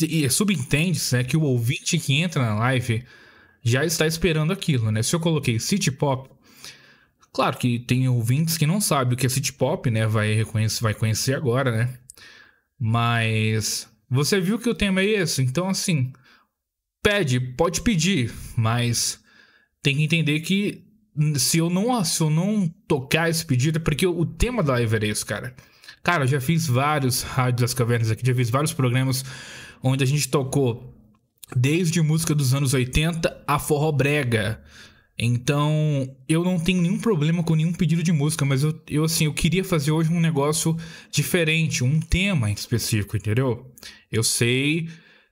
[0.00, 3.04] e subentende-se né, que o ouvinte que entra na live
[3.62, 5.02] já está esperando aquilo, né?
[5.02, 6.28] Se eu coloquei City Pop,
[7.32, 10.06] claro que tem ouvintes que não sabem o que é City Pop, né?
[10.06, 11.98] Vai, reconhecer, vai conhecer agora, né?
[12.78, 16.12] Mas você viu que o tema é esse, então assim,
[17.02, 19.22] pede, pode pedir, mas
[19.82, 20.84] tem que entender que
[21.36, 24.96] se eu não, se eu não tocar esse pedido, é porque o tema da live
[24.96, 25.54] era isso, cara.
[26.02, 29.24] Cara, já fiz vários rádios das cavernas aqui, já fiz vários programas
[29.82, 30.92] onde a gente tocou
[31.54, 34.60] desde música dos anos 80 a forró brega.
[35.18, 39.26] Então, eu não tenho nenhum problema com nenhum pedido de música, mas eu, eu assim,
[39.26, 40.76] eu queria fazer hoje um negócio
[41.10, 43.70] diferente, um tema em específico, entendeu?
[44.10, 44.88] Eu sei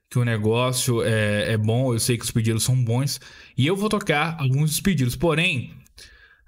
[0.09, 3.19] que o negócio é, é bom, eu sei que os pedidos são bons,
[3.57, 5.15] e eu vou tocar alguns dos pedidos.
[5.15, 5.73] Porém,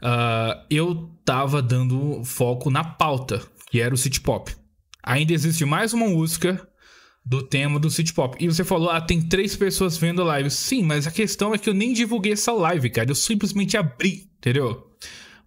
[0.01, 3.41] uh, eu tava dando foco na pauta,
[3.73, 4.55] que era o City Pop.
[5.01, 6.61] Ainda existe mais uma música
[7.25, 8.37] do tema do City Pop.
[8.39, 10.51] E você falou, ah, tem três pessoas vendo a live.
[10.51, 13.09] Sim, mas a questão é que eu nem divulguei essa live, cara.
[13.09, 14.91] Eu simplesmente abri, entendeu?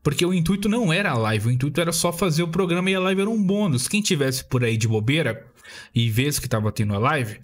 [0.02, 2.96] Porque o intuito não era a live, o intuito era só fazer o programa e
[2.96, 3.86] a live era um bônus.
[3.86, 5.46] Quem tivesse por aí de bobeira
[5.94, 7.38] e vê que tava tendo a live,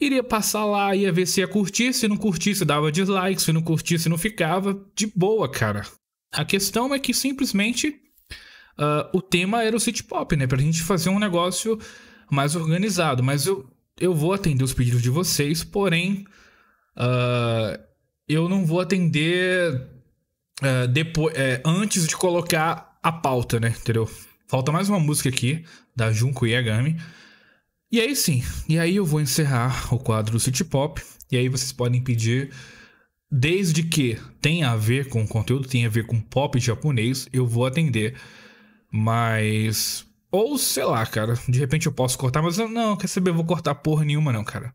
[0.00, 3.62] iria passar lá, ia ver se ia curtir, se não curtisse dava dislike, se não
[3.62, 5.86] curtisse não ficava, de boa, cara.
[6.32, 8.02] A questão é que simplesmente
[8.78, 10.46] uh, o tema era o city pop, né?
[10.46, 11.78] Pra gente fazer um negócio
[12.30, 13.68] mais organizado, mas eu,
[14.00, 16.26] eu vou atender os pedidos de vocês, porém
[16.96, 17.78] uh,
[18.28, 19.74] eu não vou atender
[20.62, 23.74] uh, depois, é, antes de colocar a pauta, né?
[23.80, 24.08] Entendeu?
[24.48, 25.64] Falta mais uma música aqui
[25.94, 26.96] da Junko Yagami.
[27.90, 31.00] E aí sim, e aí eu vou encerrar o quadro City Pop.
[31.30, 32.50] E aí vocês podem pedir,
[33.30, 37.46] desde que tenha a ver com o conteúdo, tenha a ver com pop japonês, eu
[37.46, 38.14] vou atender.
[38.96, 40.06] Mas.
[40.30, 43.34] Ou sei lá, cara, de repente eu posso cortar, mas eu não, quer saber, eu
[43.34, 44.72] vou cortar porra nenhuma, não, cara.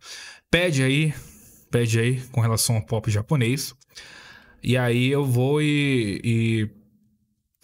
[0.51, 1.13] Pede aí,
[1.72, 3.74] pede aí com relação ao pop japonês.
[4.61, 6.20] E aí eu vou e,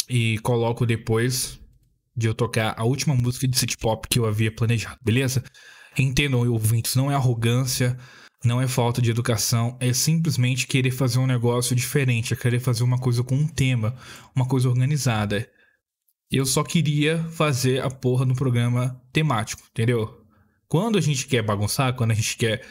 [0.10, 1.60] e, e coloco depois
[2.16, 5.44] de eu tocar a última música de city pop que eu havia planejado, beleza?
[5.98, 7.98] Entendam, ouvintes, não é arrogância,
[8.46, 12.84] não é falta de educação, é simplesmente querer fazer um negócio diferente, é querer fazer
[12.84, 13.94] uma coisa com um tema,
[14.34, 15.50] uma coisa organizada.
[16.32, 20.22] Eu só queria fazer a porra no programa temático, entendeu?
[20.68, 22.66] Quando a gente quer bagunçar, quando a gente quer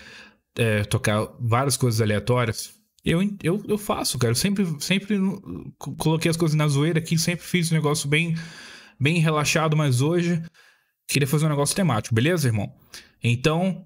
[0.59, 2.75] é, tocar várias coisas aleatórias,
[3.05, 4.33] eu, eu, eu faço, cara.
[4.33, 5.19] Eu sempre, sempre
[5.79, 8.35] coloquei as coisas na zoeira aqui, sempre fiz um negócio bem
[8.99, 10.43] bem relaxado, mas hoje
[11.07, 12.73] queria fazer um negócio temático, beleza, irmão?
[13.23, 13.85] Então,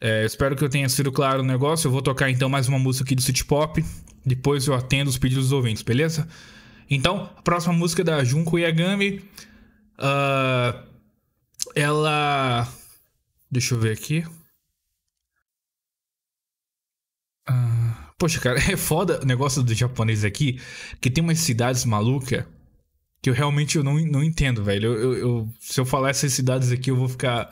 [0.00, 1.88] é, espero que eu tenha sido claro no negócio.
[1.88, 3.84] Eu vou tocar então mais uma música aqui do City Pop.
[4.24, 6.26] Depois eu atendo os pedidos dos ouvintes, beleza?
[6.90, 9.18] Então, a próxima música é da Junko Yagami.
[9.98, 10.84] Uh,
[11.74, 12.68] ela.
[13.50, 14.24] Deixa eu ver aqui.
[17.48, 20.60] Uh, poxa, cara, é foda o negócio do japonês aqui,
[21.00, 22.44] que tem umas cidades malucas
[23.24, 24.92] que eu realmente eu não, não entendo, velho.
[24.92, 27.50] Eu, eu, eu, se eu falar essas cidades aqui, eu vou ficar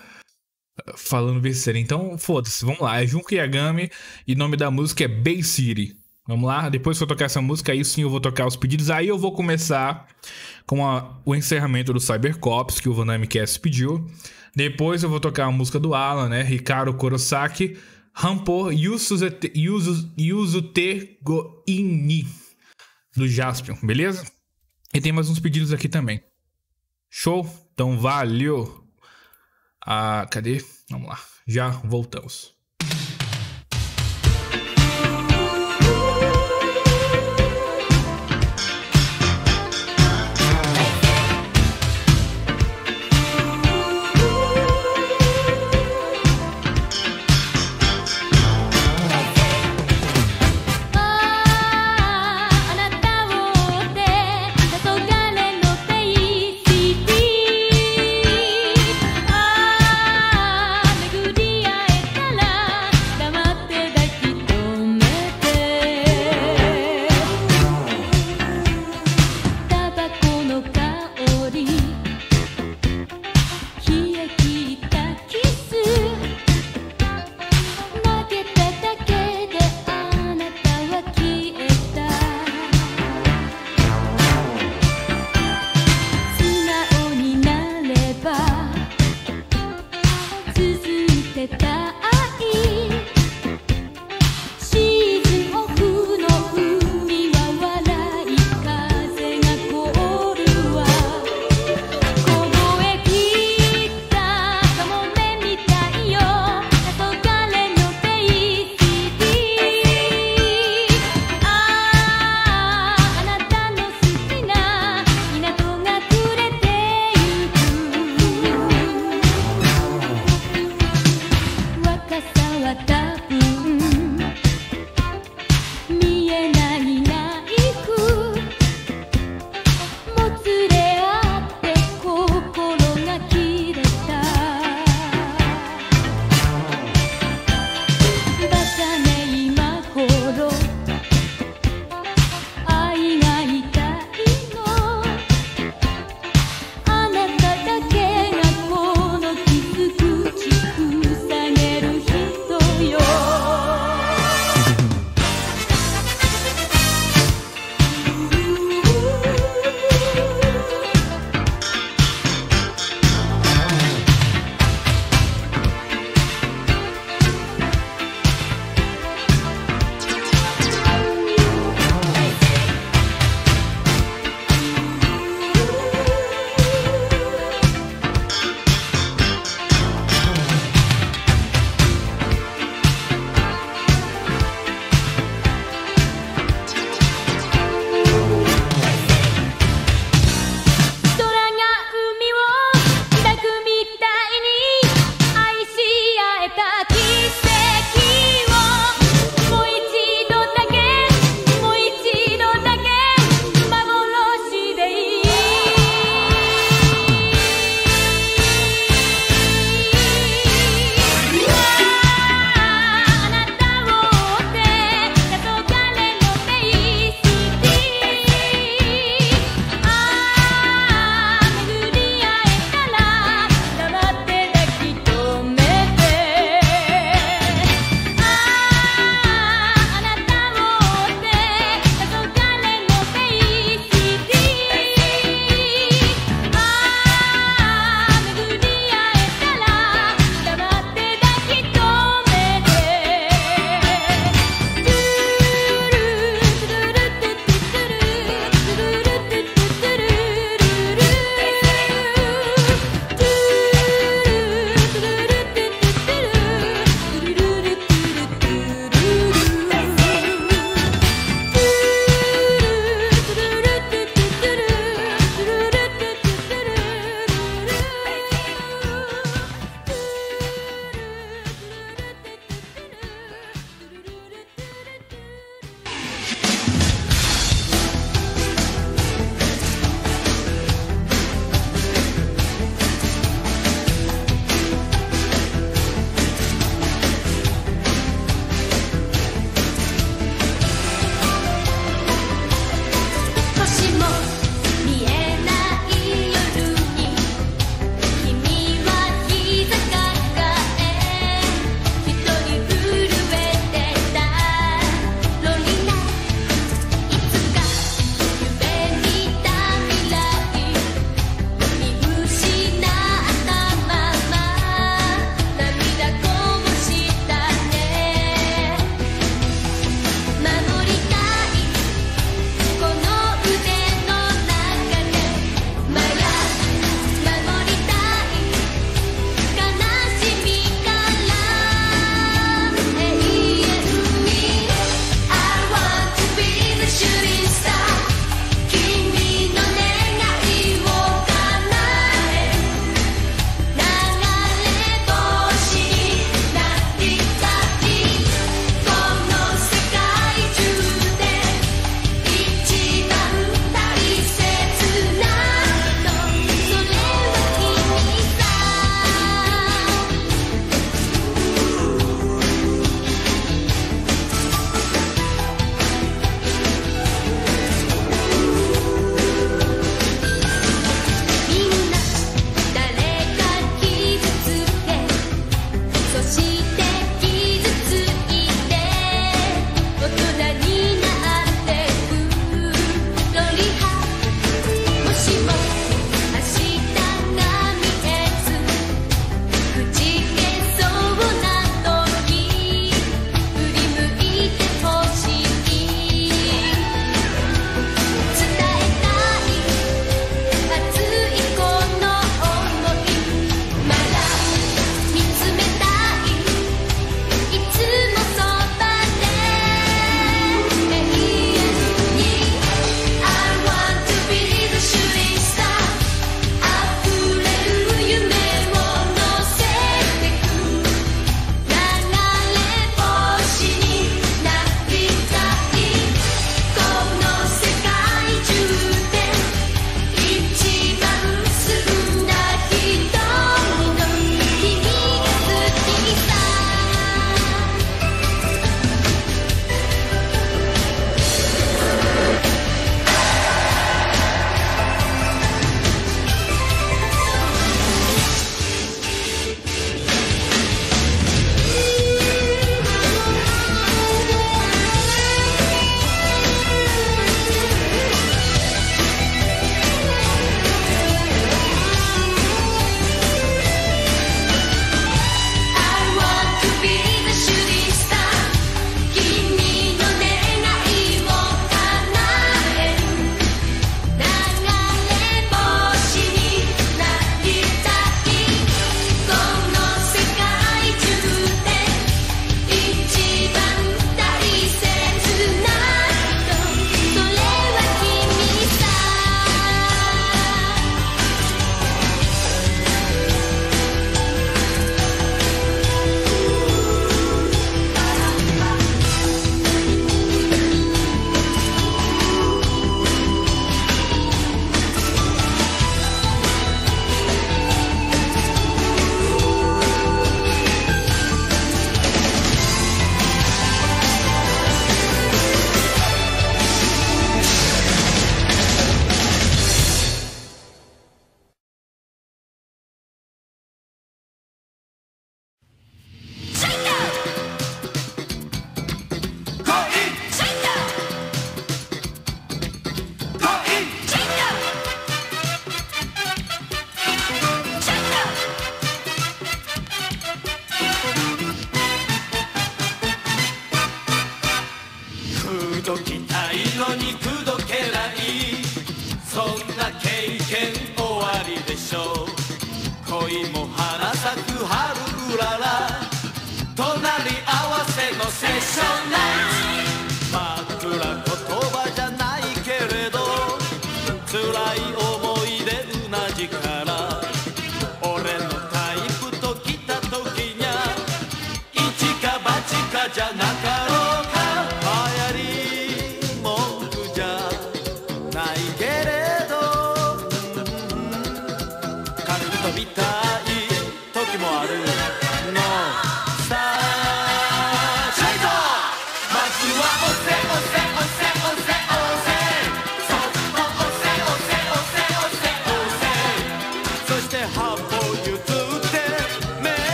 [0.86, 1.78] ah, falando besteira.
[1.78, 3.02] Então, foda-se, vamos lá.
[3.02, 3.90] É Junko Yagami
[4.26, 5.96] e o nome da música é Bay City.
[6.26, 6.68] Vamos lá?
[6.68, 8.90] Depois que eu tocar essa música, aí sim eu vou tocar os pedidos.
[8.90, 10.06] Aí eu vou começar
[10.66, 14.08] com a, o encerramento do Cybercops, que o Vanami Cast pediu.
[14.54, 16.42] Depois eu vou tocar a música do Alan, né?
[16.42, 17.76] Ricardo Kurosaki.
[18.14, 19.48] Rampo Yusute
[21.22, 22.26] Go Ini.
[23.16, 24.24] Do Jaspion, beleza?
[24.94, 26.22] E tem mais uns pedidos aqui também.
[27.10, 27.48] Show?
[27.72, 28.86] Então valeu!
[29.84, 30.62] Ah, cadê?
[30.90, 31.18] Vamos lá.
[31.46, 32.54] Já voltamos.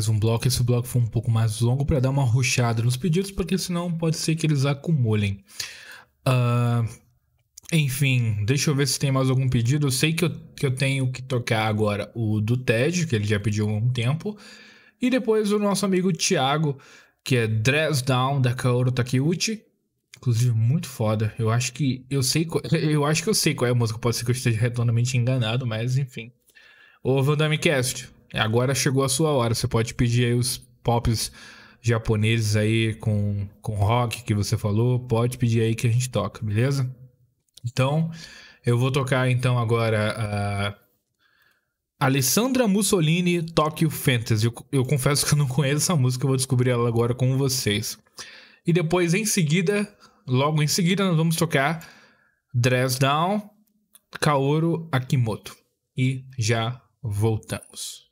[0.00, 0.48] mais um bloco.
[0.48, 3.92] Esse bloco foi um pouco mais longo para dar uma ruchada nos pedidos, porque senão
[3.92, 5.44] pode ser que eles acumulem.
[6.26, 6.88] Uh,
[7.70, 9.88] enfim, deixa eu ver se tem mais algum pedido.
[9.88, 13.26] Eu sei que eu, que eu tenho que tocar agora o do Ted, que ele
[13.26, 14.38] já pediu há um tempo.
[15.02, 16.78] E depois o nosso amigo Thiago,
[17.22, 19.62] que é Dress Down da Kaoru Takeuchi.
[20.16, 21.34] Inclusive, muito foda.
[21.38, 23.98] Eu acho que eu sei qual, eu acho que eu sei qual é a música.
[23.98, 26.32] Pode ser que eu esteja redondamente enganado, mas enfim.
[27.02, 29.54] Ô, Vandamecast, Agora chegou a sua hora.
[29.54, 31.32] Você pode pedir aí os pops
[31.80, 35.00] japoneses aí com, com rock que você falou.
[35.00, 36.94] Pode pedir aí que a gente toca, beleza?
[37.64, 38.10] Então,
[38.64, 40.80] eu vou tocar então agora a.
[42.00, 44.46] Alessandra Mussolini, Tokyo Fantasy.
[44.46, 47.36] Eu, eu, confesso que eu não conheço essa música, eu vou descobrir ela agora com
[47.36, 47.98] vocês.
[48.66, 49.86] E depois, em seguida,
[50.26, 51.86] logo em seguida, nós vamos tocar
[52.54, 53.42] Dress Down,
[54.18, 55.54] Kaoru Akimoto.
[55.94, 58.09] E já voltamos.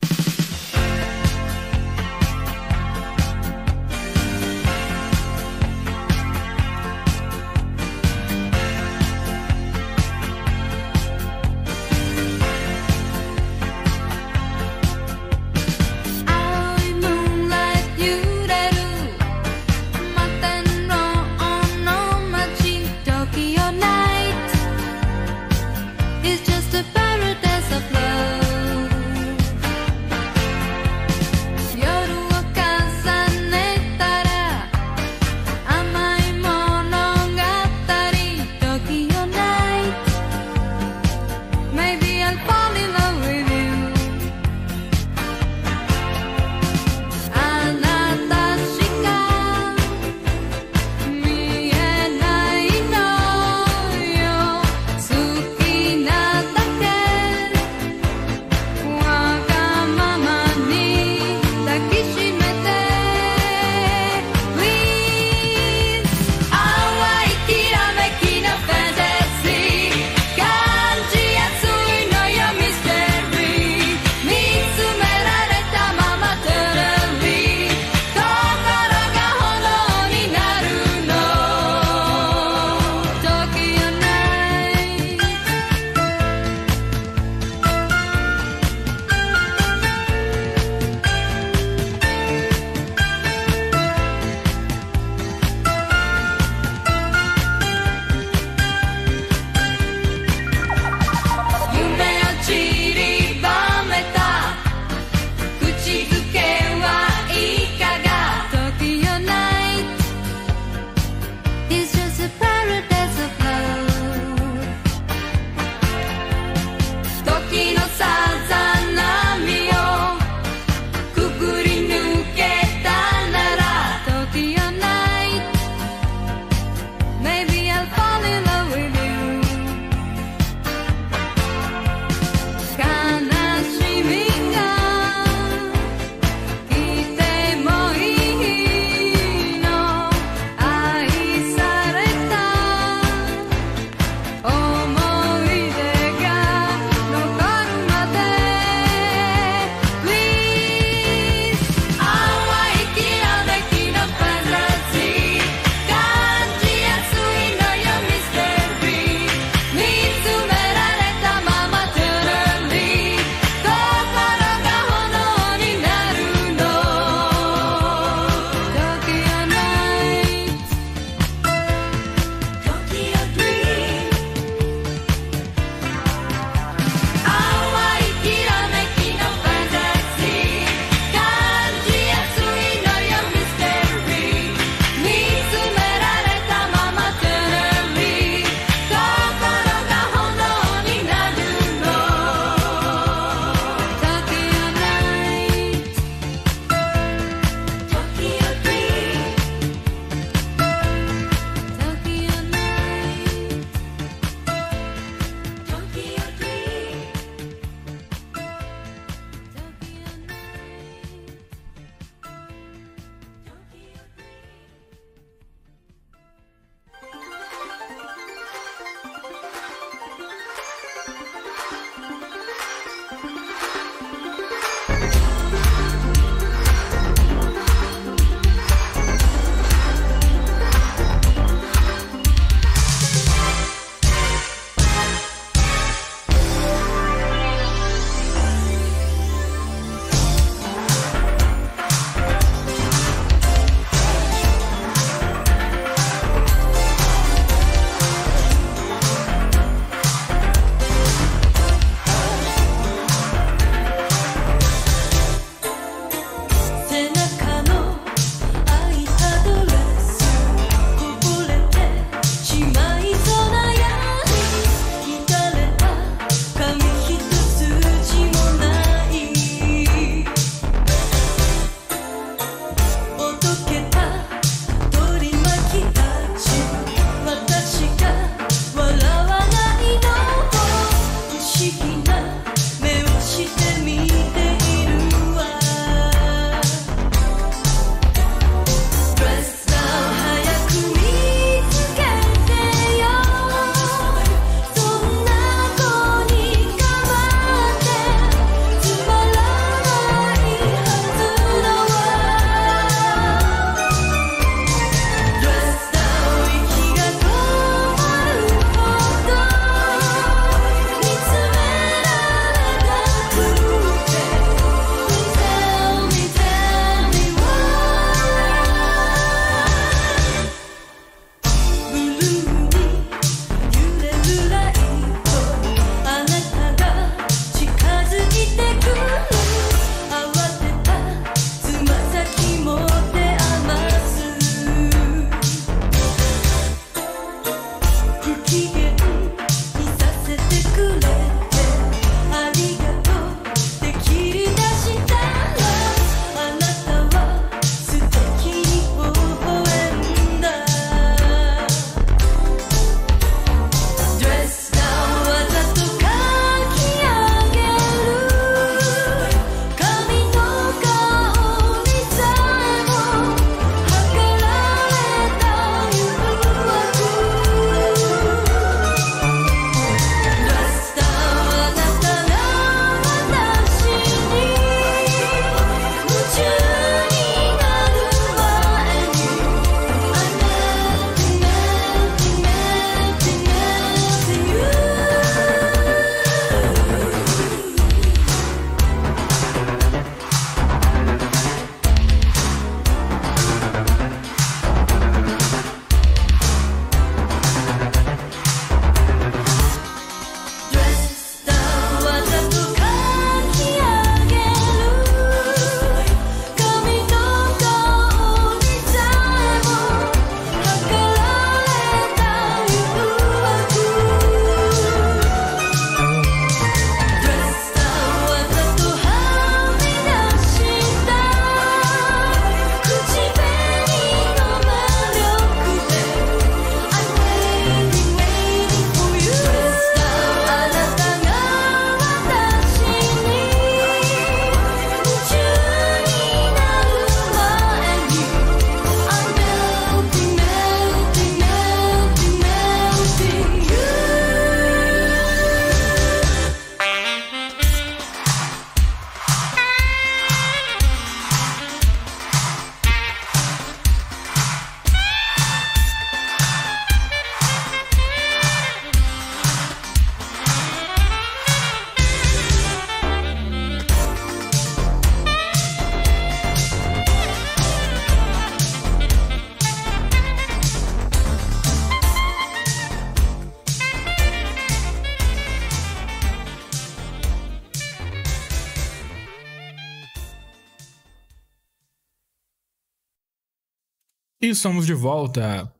[484.51, 485.71] Estamos de volta.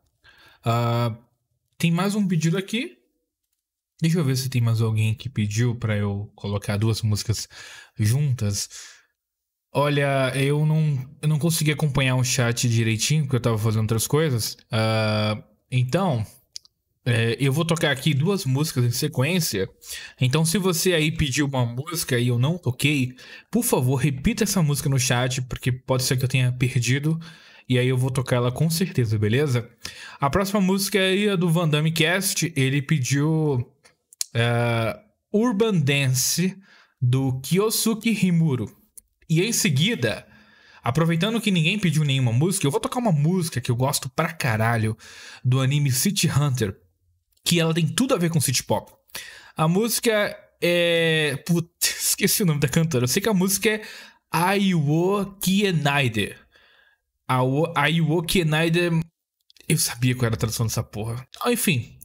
[0.63, 1.17] Ah,
[1.79, 2.99] tem mais um pedido aqui.
[4.01, 7.49] Deixa eu ver se tem mais alguém que pediu pra eu colocar duas músicas
[7.99, 8.69] juntas.
[9.73, 14.07] Olha, eu não, eu não consegui acompanhar o chat direitinho, porque eu tava fazendo outras
[14.07, 14.57] coisas.
[14.71, 16.27] Ah, então,
[17.07, 19.67] é, eu vou tocar aqui duas músicas em sequência.
[20.21, 23.17] Então, se você aí pediu uma música e eu não toquei,
[23.51, 27.19] por favor, repita essa música no chat, porque pode ser que eu tenha perdido.
[27.69, 29.69] E aí eu vou tocar ela com certeza, beleza?
[30.19, 32.51] A próxima música é a do Van Damme Cast.
[32.57, 33.71] Ele pediu
[34.33, 34.99] é,
[35.33, 36.57] Urban Dance
[37.01, 38.75] do Kyosuke Himuro.
[39.29, 40.27] E em seguida,
[40.83, 44.33] aproveitando que ninguém pediu nenhuma música, eu vou tocar uma música que eu gosto pra
[44.33, 44.97] caralho
[45.45, 46.75] do anime City Hunter,
[47.45, 48.91] que ela tem tudo a ver com City Pop.
[49.55, 51.43] A música é.
[51.47, 51.69] Putz,
[52.09, 53.05] esqueci o nome da cantora.
[53.05, 53.83] Eu sei que a música é
[54.31, 56.35] Aiwo Kienaide.
[57.29, 58.91] Aiwo- Kienaide.
[59.69, 61.27] Eu sabia qual era a tradução dessa porra.
[61.43, 61.99] Ah, enfim,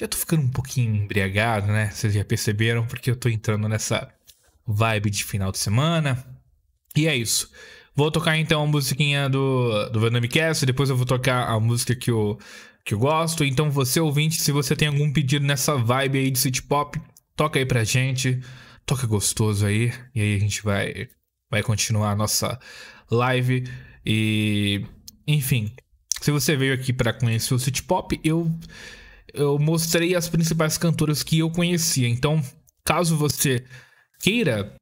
[0.00, 1.90] já tô ficando um pouquinho embriagado, né?
[1.90, 4.12] Vocês já perceberam, porque eu tô entrando nessa
[4.66, 6.24] vibe de final de semana.
[6.96, 7.50] E é isso.
[7.94, 11.94] Vou tocar então a musiquinha do, do Van Cast, depois eu vou tocar a música
[11.94, 12.36] que eu,
[12.84, 13.44] que eu gosto.
[13.44, 17.00] Então, você ouvinte, se você tem algum pedido nessa vibe aí de City Pop,
[17.36, 18.40] toca aí pra gente.
[18.84, 19.92] Toca gostoso aí.
[20.14, 21.08] E aí a gente vai,
[21.48, 22.58] vai continuar a nossa
[23.08, 23.64] live.
[24.04, 24.84] E.
[25.26, 25.72] Enfim.
[26.20, 28.50] Se você veio aqui pra conhecer o City Pop, eu,
[29.34, 32.08] eu mostrei as principais cantoras que eu conhecia.
[32.08, 32.42] Então,
[32.82, 33.64] caso você
[34.20, 34.74] queira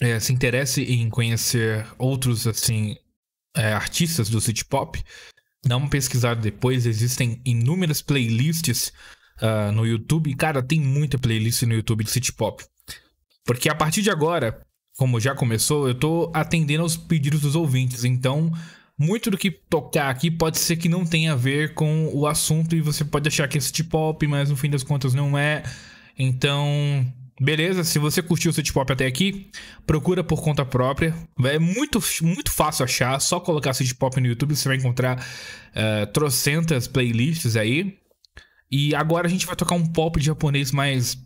[0.00, 2.96] é, se interesse em conhecer outros assim
[3.54, 5.02] é, artistas do City Pop,
[5.64, 6.86] dá uma pesquisada depois.
[6.86, 8.92] Existem inúmeras playlists
[9.40, 10.34] ah, no YouTube.
[10.34, 12.64] Cara, tem muita playlist no YouTube de City Pop.
[13.44, 14.60] Porque a partir de agora,
[14.98, 18.02] como já começou, eu tô atendendo aos pedidos dos ouvintes.
[18.02, 18.52] Então,
[18.98, 22.74] muito do que tocar aqui pode ser que não tenha a ver com o assunto
[22.74, 25.62] e você pode achar que é City Pop, mas no fim das contas não é.
[26.18, 26.66] Então,
[27.40, 27.84] beleza.
[27.84, 29.52] Se você curtiu o City Pop até aqui,
[29.86, 31.14] procura por conta própria.
[31.44, 33.20] É muito, muito fácil achar.
[33.20, 35.24] Só colocar City Pop no YouTube você vai encontrar
[35.76, 37.96] eh, trocentas playlists aí.
[38.68, 41.16] E agora a gente vai tocar um pop japonês mais,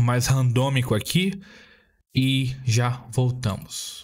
[0.00, 1.40] mais randômico aqui.
[2.14, 4.03] E já voltamos.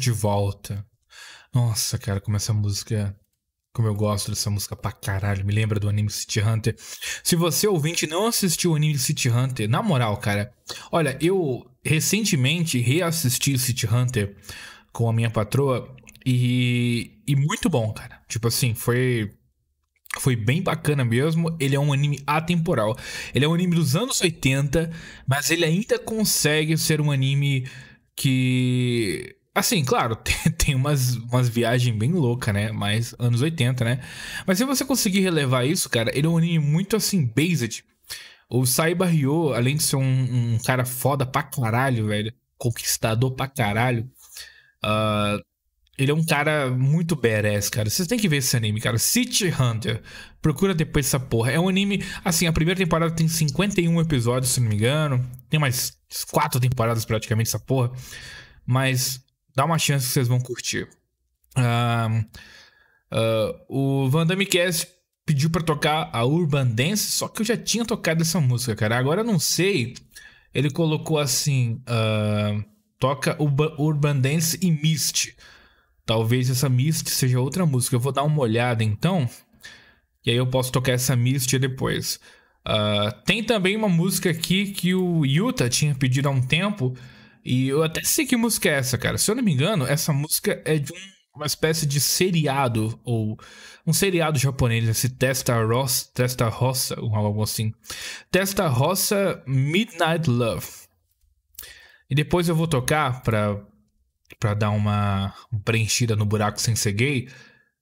[0.00, 0.84] De volta.
[1.54, 3.16] Nossa, cara, como essa música.
[3.72, 5.44] Como eu gosto dessa música pra caralho.
[5.44, 6.74] Me lembra do anime City Hunter.
[7.22, 10.52] Se você, ouvinte, não assistiu o anime City Hunter, na moral, cara.
[10.90, 14.36] Olha, eu recentemente reassisti City Hunter
[14.92, 15.94] com a minha patroa.
[16.26, 17.22] E.
[17.26, 18.20] E muito bom, cara.
[18.28, 19.32] Tipo assim, foi.
[20.18, 21.56] Foi bem bacana mesmo.
[21.60, 22.96] Ele é um anime atemporal.
[23.32, 24.90] Ele é um anime dos anos 80,
[25.26, 27.68] mas ele ainda consegue ser um anime
[28.16, 29.36] que.
[29.60, 32.72] Assim, claro, tem, tem umas, umas viagens bem loucas, né?
[32.72, 34.00] Mais anos 80, né?
[34.46, 37.84] Mas se você conseguir relevar isso, cara, ele é um anime muito assim, based.
[38.48, 43.46] O Saiba Ryo, além de ser um, um cara foda pra caralho, velho, conquistador pra
[43.46, 44.10] caralho,
[44.82, 45.38] ah,
[45.98, 47.90] ele é um cara muito badass, cara.
[47.90, 48.96] Vocês têm que ver esse anime, cara.
[48.96, 50.00] City Hunter.
[50.40, 51.52] Procura depois essa porra.
[51.52, 52.02] É um anime.
[52.24, 55.22] Assim, a primeira temporada tem 51 episódios, se não me engano.
[55.50, 55.98] Tem mais
[56.30, 57.92] quatro temporadas praticamente essa porra.
[58.66, 59.22] Mas
[59.54, 60.88] dá uma chance que vocês vão curtir.
[61.56, 62.08] Ah,
[63.68, 64.88] o Van Damme Cast
[65.26, 68.98] pediu pra tocar a Urban Dance, só que eu já tinha tocado essa música, cara.
[68.98, 69.94] Agora eu não sei.
[70.54, 72.62] Ele colocou assim: ah,
[72.98, 75.34] toca Urba- Urban Dance e Mist.
[76.06, 77.94] Talvez essa Mist seja outra música.
[77.96, 79.28] Eu vou dar uma olhada então.
[80.24, 82.18] E aí eu posso tocar essa Mist depois.
[82.64, 86.96] Ah, tem também uma música aqui que o Yuta tinha pedido há um tempo.
[87.44, 89.16] E eu até sei que música é essa, cara.
[89.18, 90.96] Se eu não me engano, essa música é de um-
[91.36, 92.98] uma espécie de seriado.
[93.04, 93.38] Ou
[93.86, 96.46] um seriado japonês, esse Testa Rossa, Testa
[96.98, 97.72] ou algo assim.
[98.30, 100.66] Testa Rossa Midnight Love.
[102.10, 103.56] E depois eu vou tocar pra,
[104.38, 105.32] pra dar uma
[105.64, 107.28] preenchida no buraco sem ser gay.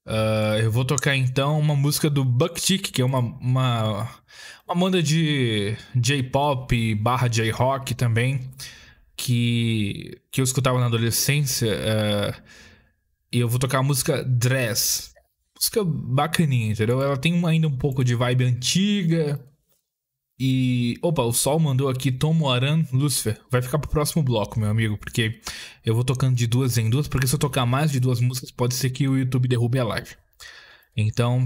[0.07, 4.09] ah, eu vou tocar então uma música do Buck Tick, que é uma, uma,
[4.67, 8.51] uma banda de J-pop barra J-rock também,
[9.19, 11.77] que, que eu escutava na adolescência.
[11.77, 12.43] ah,
[13.31, 15.13] e eu vou tocar a música Dress.
[15.55, 17.03] Música bacaninha, entendeu?
[17.03, 19.45] Ela tem ainda um pouco de vibe antiga.
[20.39, 20.97] E.
[21.03, 23.41] Opa, o Sol mandou aqui Tomo Aran Lucifer.
[23.51, 25.41] Vai ficar pro próximo bloco, meu amigo, porque
[25.85, 28.53] eu vou tocando de duas em duas, porque se eu tocar mais de duas músicas,
[28.53, 30.15] pode ser que o YouTube derrube a live.
[30.97, 31.45] Então,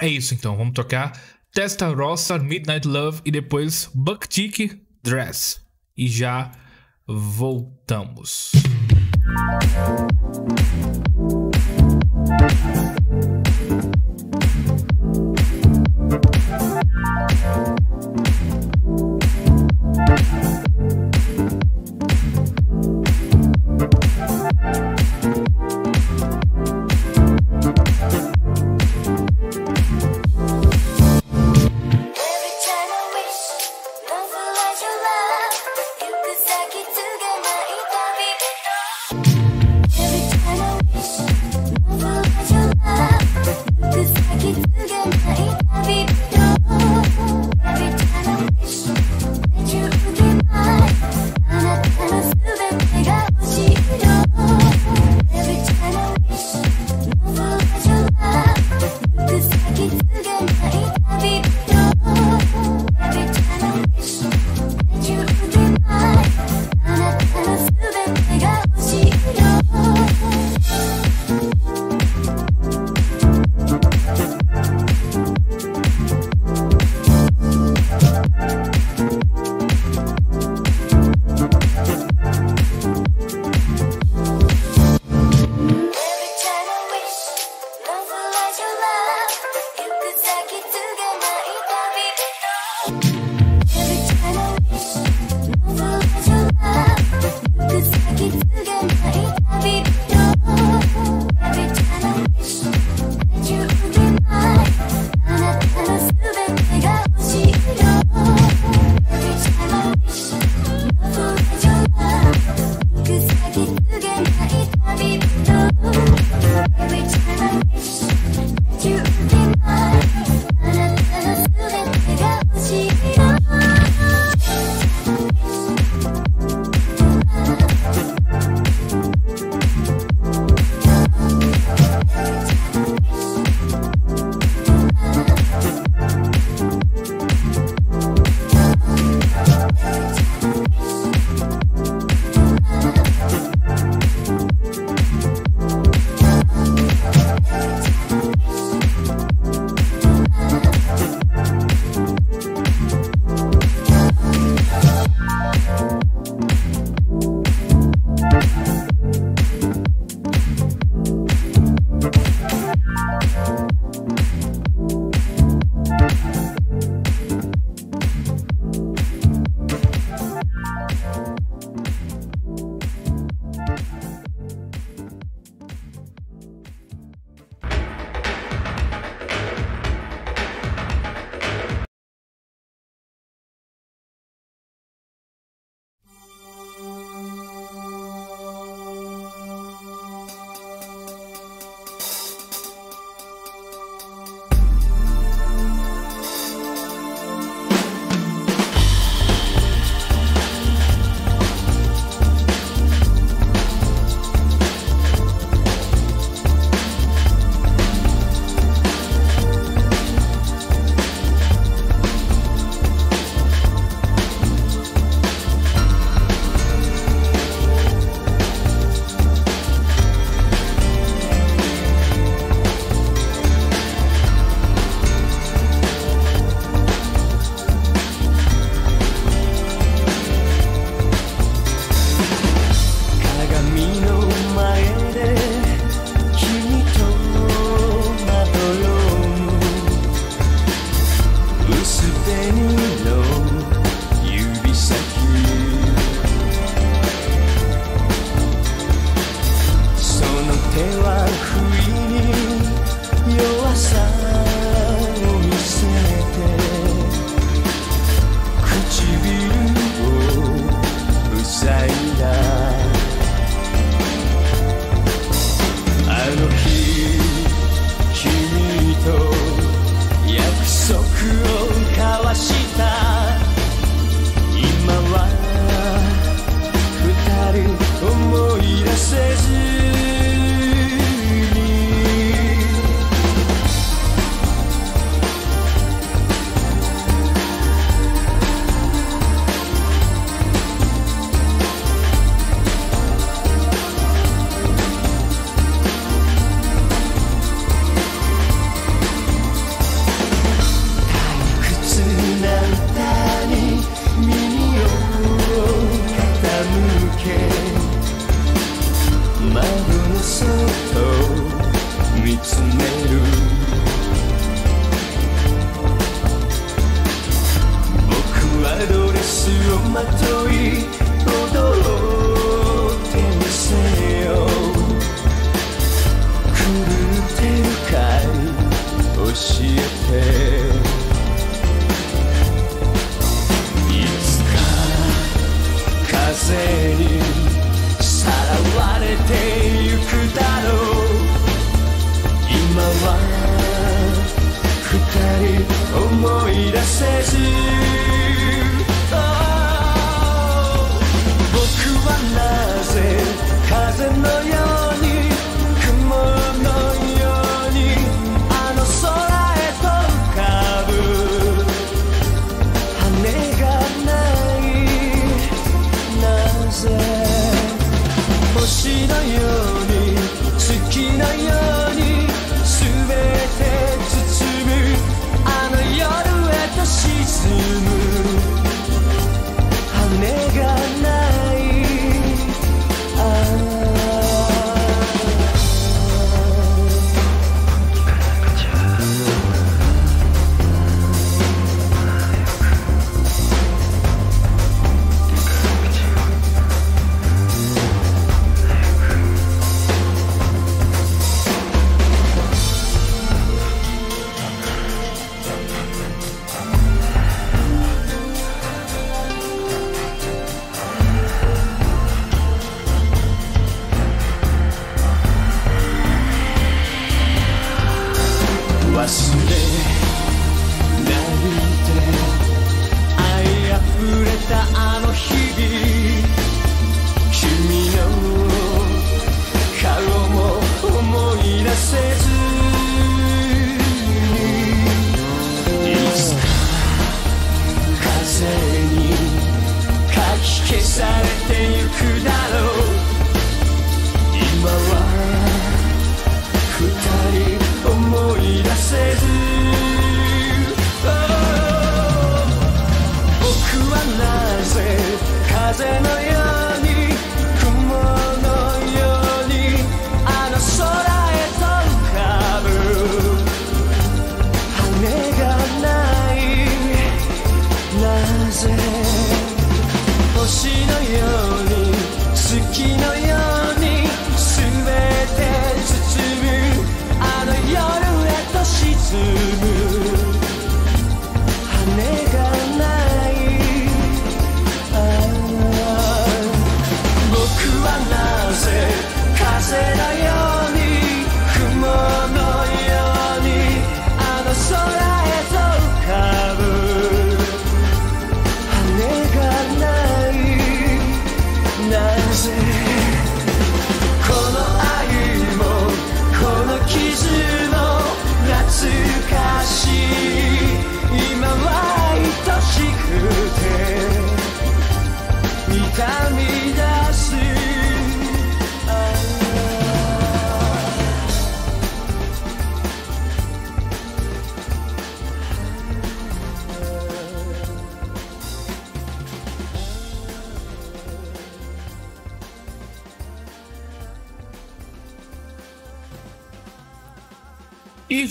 [0.00, 0.56] é isso então.
[0.56, 1.12] Vamos tocar
[1.54, 5.60] Testa Rossa Midnight Love e depois Buck Tick Dress.
[5.96, 6.50] E já
[7.08, 8.52] voltamos.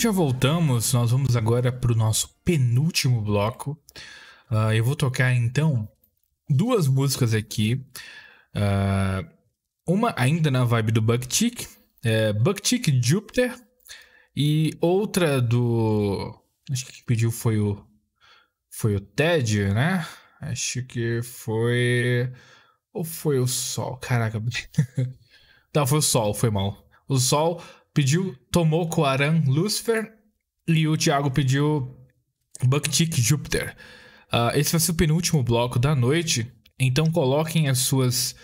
[0.07, 3.77] Já voltamos, nós vamos agora para o nosso penúltimo bloco.
[4.49, 5.85] Ah, eu vou tocar então
[6.49, 7.85] duas músicas aqui.
[8.55, 9.21] Ah,
[9.85, 11.67] uma ainda na vibe do Bucktick,
[12.05, 13.53] é Bucktick Jupiter.
[14.33, 16.41] E outra do.
[16.71, 17.85] Acho que pediu foi o.
[18.69, 20.07] Foi o Ted, né?
[20.39, 22.31] Acho que foi.
[22.93, 23.97] Ou foi o Sol?
[23.97, 24.41] Caraca.
[25.75, 26.87] Não, foi o Sol, foi mal.
[27.09, 27.61] O Sol
[27.97, 30.13] pediu Tomoko Aran Lucifer
[30.67, 31.97] e o Thiago pediu
[32.63, 33.75] Bucktick Jupiter.
[34.31, 36.45] Ah, esse vai ser o penúltimo bloco da noite,
[36.79, 38.35] então coloquem as suas.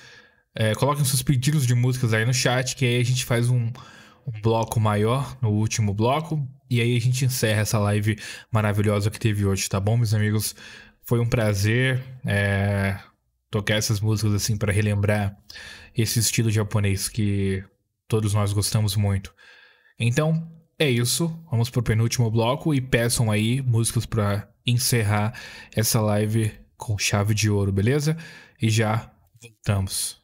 [0.55, 3.71] eh, coloquem seus pedidos de músicas aí no chat, que aí a gente faz um,
[4.25, 6.43] um bloco maior no último bloco.
[6.67, 8.17] E aí a gente encerra essa live
[8.51, 10.55] maravilhosa que teve hoje, tá bom, meus amigos?
[11.03, 12.97] Foi um prazer eh,
[13.51, 15.37] tocar essas músicas assim para relembrar
[15.95, 17.63] esse estilo japonês que
[18.13, 19.33] todos nós gostamos muito.
[19.99, 21.35] Então, é isso.
[21.49, 25.33] Vamos pro penúltimo bloco e peçam aí músicas para encerrar
[25.75, 28.15] essa live com chave de ouro, beleza?
[28.61, 29.11] E já
[29.41, 30.22] voltamos.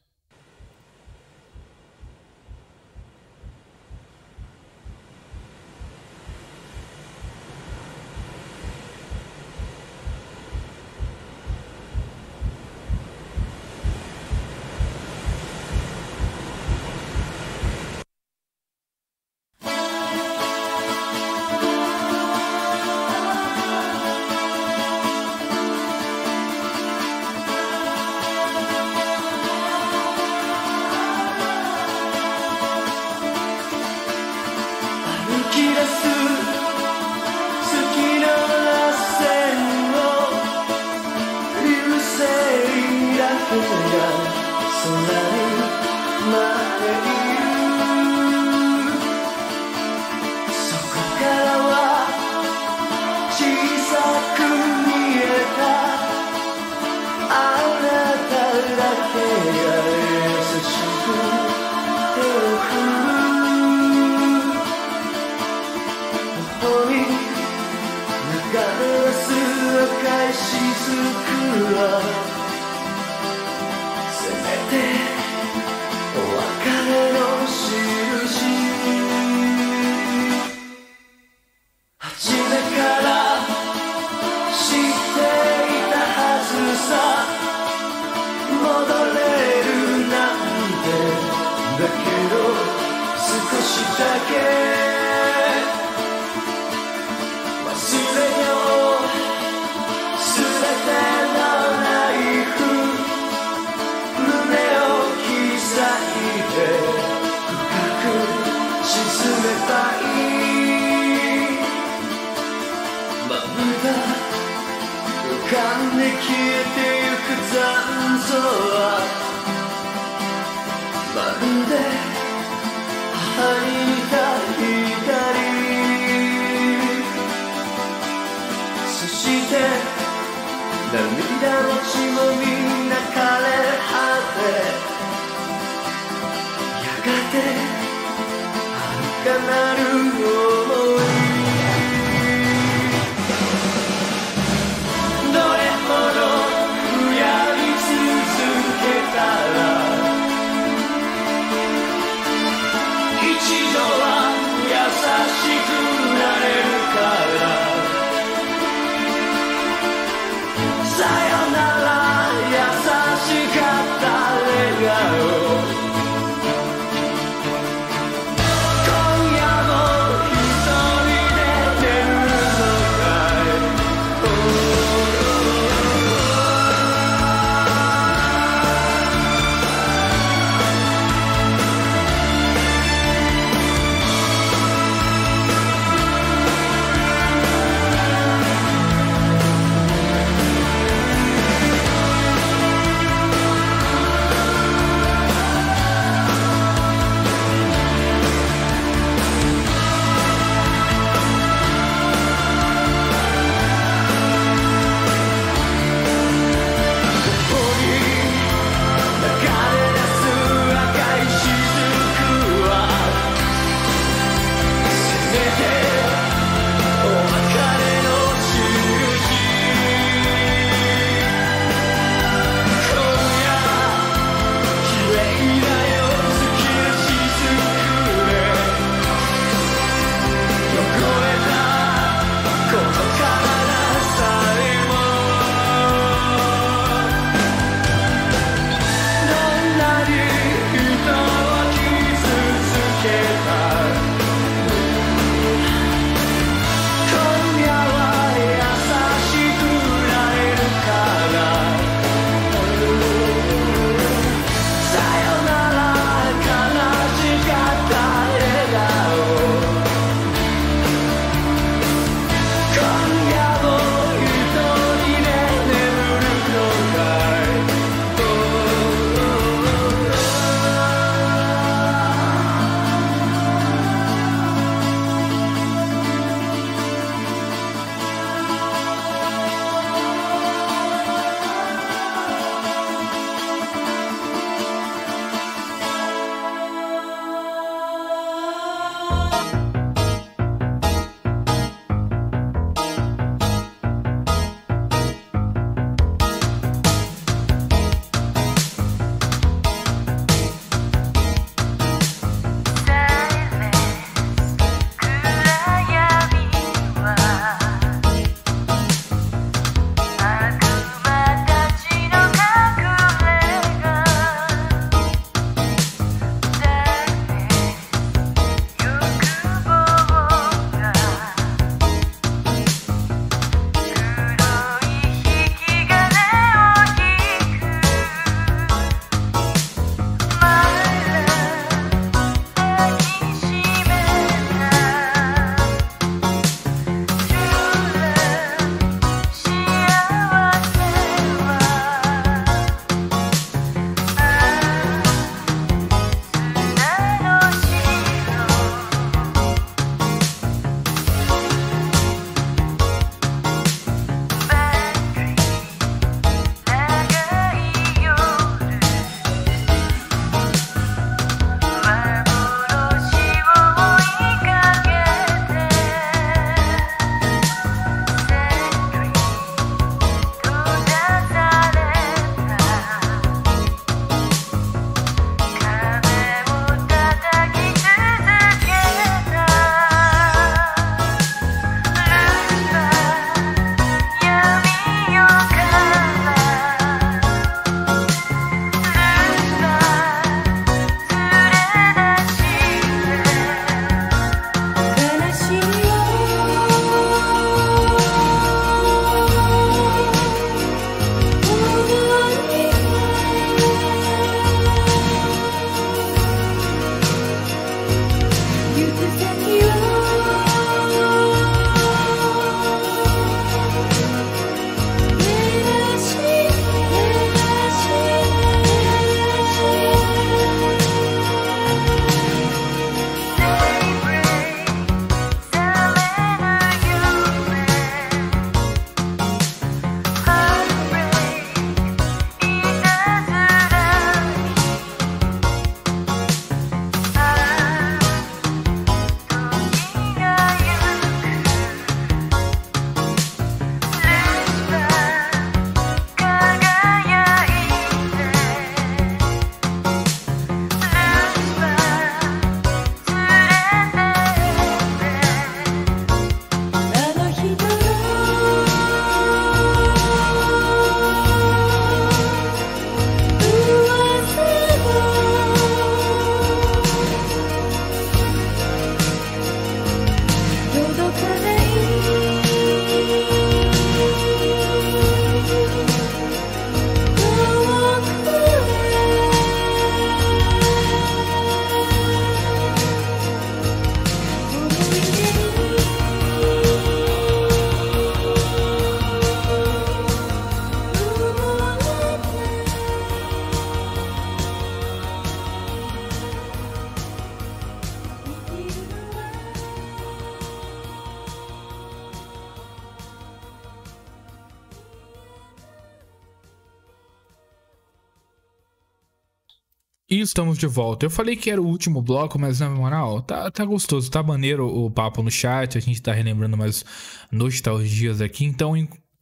[510.21, 511.05] Estamos de volta.
[511.05, 514.67] Eu falei que era o último bloco, mas na moral, tá, tá gostoso, tá maneiro
[514.67, 516.83] o papo no chat, a gente tá relembrando mais
[517.31, 518.73] nostalgias aqui, então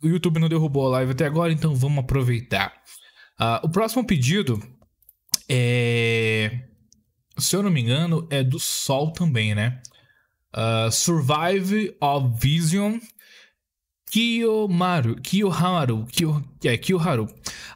[0.02, 2.74] o YouTube não derrubou a live até agora, então vamos aproveitar.
[3.40, 4.62] Ah, o próximo pedido
[5.50, 6.64] é.
[7.38, 9.82] Se eu não me engano, é do Sol também, né?
[10.54, 12.98] Ah, Survive of Vision
[14.10, 17.28] Kiyomaru, Kiyoharu, Kiyo, é, Kiyoharu.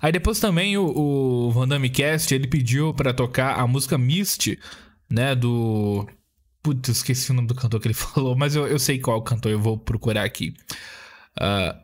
[0.02, 4.58] Aí depois também o, o Cast, ele pediu pra tocar a música Mist,
[5.10, 6.08] né, do...
[6.64, 9.52] Putz, esqueci o nome do cantor que ele falou, mas eu, eu sei qual cantor,
[9.52, 10.54] eu vou procurar aqui.
[11.40, 11.78] Ah,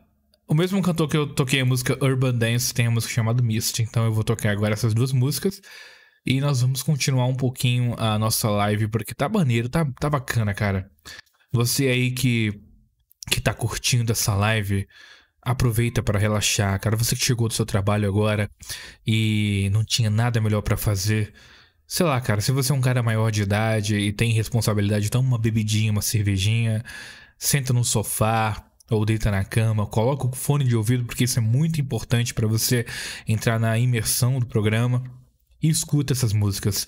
[0.48, 3.80] o mesmo cantor que eu toquei a música Urban Dance tem a música chamada Mist,
[3.82, 5.60] então eu vou tocar agora essas duas músicas.
[6.24, 10.54] E nós vamos continuar um pouquinho a nossa live, porque tá maneiro, tá, tá bacana,
[10.54, 10.90] cara.
[11.52, 12.52] Você aí que,
[13.28, 14.86] que tá curtindo essa live,
[15.42, 16.96] aproveita para relaxar, cara.
[16.96, 18.50] Você que chegou do seu trabalho agora
[19.06, 21.32] e não tinha nada melhor pra fazer.
[21.86, 25.26] Sei lá, cara, se você é um cara maior de idade e tem responsabilidade, toma
[25.28, 26.84] uma bebidinha, uma cervejinha,
[27.38, 31.42] senta no sofá ou deita na cama, coloca o fone de ouvido, porque isso é
[31.42, 32.86] muito importante pra você
[33.26, 35.02] entrar na imersão do programa
[35.62, 36.86] e escuta essas músicas.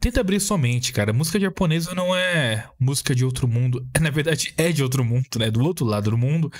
[0.00, 1.12] Tenta abrir sua mente, cara.
[1.12, 3.84] Música japonesa não é música de outro mundo.
[4.00, 5.50] Na verdade, é de outro mundo, né?
[5.50, 6.52] Do outro lado do mundo.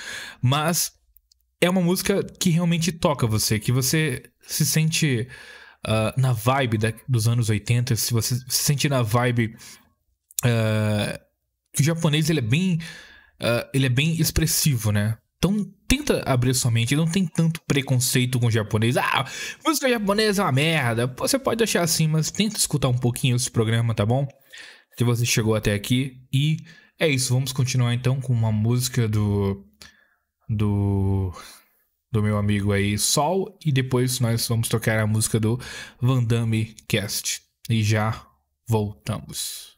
[0.42, 0.92] Mas
[1.60, 5.28] é uma música que realmente toca você, que você se sente
[5.86, 9.54] ah, na vibe da- dos anos 80, se você se sente na vibe.
[11.72, 12.78] que o japonês ele é bem.
[13.40, 15.16] ah, ele é bem expressivo, né?
[15.38, 18.96] Então tenta abrir sua mente, não tem tanto preconceito com o japonês.
[18.96, 19.24] Ah,
[19.64, 21.06] música japonesa é uma merda.
[21.18, 24.26] Você pode achar assim, mas tenta escutar um pouquinho esse programa, tá bom?
[24.96, 26.20] Se você chegou até aqui.
[26.32, 26.58] E
[26.98, 29.64] é isso, vamos continuar então com uma música do.
[30.48, 31.32] Do.
[32.10, 33.56] Do meu amigo aí, Sol.
[33.64, 35.60] E depois nós vamos tocar a música do
[36.00, 37.42] Van Damme Cast.
[37.70, 38.26] E já
[38.66, 39.77] voltamos.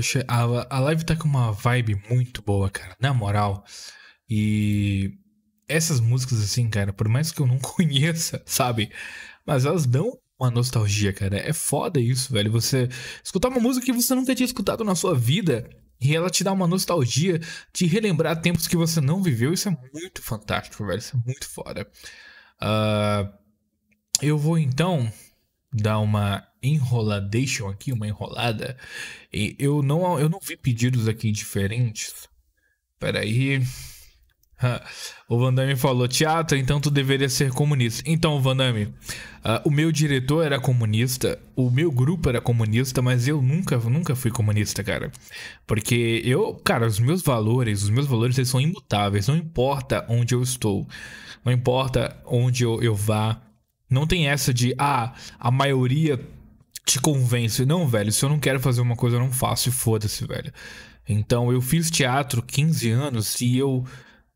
[0.00, 2.96] Poxa, a, a live tá com uma vibe muito boa, cara.
[2.98, 3.62] Na moral.
[4.26, 5.12] E
[5.68, 8.90] essas músicas, assim, cara, por mais que eu não conheça, sabe?
[9.46, 11.36] Mas elas dão uma nostalgia, cara.
[11.36, 12.50] É foda isso, velho.
[12.50, 12.88] Você
[13.22, 15.68] escutar uma música que você nunca tinha escutado na sua vida
[16.00, 17.38] e ela te dá uma nostalgia
[17.70, 19.52] de relembrar tempos que você não viveu.
[19.52, 20.98] Isso é muito fantástico, velho.
[20.98, 21.86] Isso é muito foda.
[22.58, 23.30] Ah,
[24.22, 25.12] eu vou então
[25.70, 28.76] dar uma enroladation aqui, uma enrolada.
[29.32, 32.28] E eu não, eu não vi pedidos aqui diferentes.
[32.98, 33.62] Peraí.
[34.62, 34.82] Ah,
[35.26, 38.02] O Vandame falou: teatro, então tu deveria ser comunista.
[38.04, 38.92] Então, Vandame,
[39.42, 44.14] ah, o meu diretor era comunista, o meu grupo era comunista, mas eu nunca, nunca
[44.14, 45.10] fui comunista, cara.
[45.66, 50.34] Porque eu, cara, os meus valores, os meus valores eles são imutáveis, não importa onde
[50.34, 50.86] eu estou,
[51.42, 53.40] não importa onde eu, eu vá.
[53.88, 56.20] Não tem essa de, ah, a maioria
[56.84, 57.64] te convence.
[57.64, 60.52] Não, velho, se eu não quero fazer uma coisa, eu não faço e foda-se, velho.
[61.08, 63.84] Então, eu fiz teatro 15 anos e eu.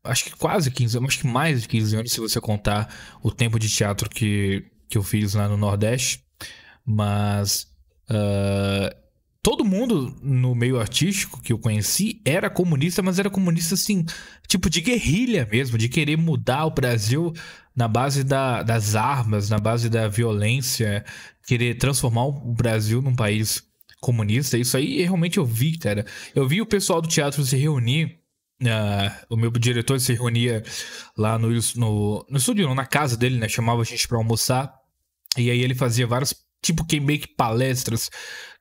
[0.03, 2.93] Acho que quase 15 anos, acho que mais de 15 anos, se você contar
[3.23, 6.23] o tempo de teatro que, que eu fiz lá no Nordeste.
[6.85, 7.67] Mas.
[8.09, 8.95] ah,
[9.45, 14.03] todo mundo no meio artístico que eu conheci era comunista, mas era comunista assim,
[14.47, 17.31] tipo de guerrilha mesmo, de querer mudar o Brasil
[17.75, 21.03] na base da- das armas, na base da violência,
[21.45, 23.63] querer transformar o Brasil num país
[24.01, 24.57] comunista.
[24.57, 26.05] Isso aí realmente eu vi, cara.
[26.35, 28.19] Eu vi o pessoal do teatro se reunir.
[28.67, 30.63] ah, o meu diretor se reunia
[31.17, 33.49] lá no, no, no estúdio, na casa dele, né?
[33.49, 34.73] Chamava a gente pra almoçar.
[35.37, 36.33] E aí ele fazia várias,
[36.63, 38.09] tipo, que meio que palestras,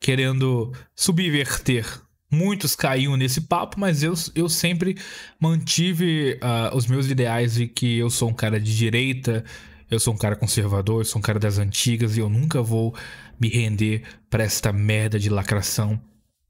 [0.00, 1.86] querendo subverter.
[2.34, 4.96] Muitos caíam nesse papo, mas eu, eu sempre
[5.40, 9.44] mantive ah, os meus ideais de que eu sou um cara de direita,
[9.90, 12.94] eu sou um cara conservador, eu sou um cara das antigas e eu nunca vou
[13.40, 16.00] me render pra esta merda de lacração.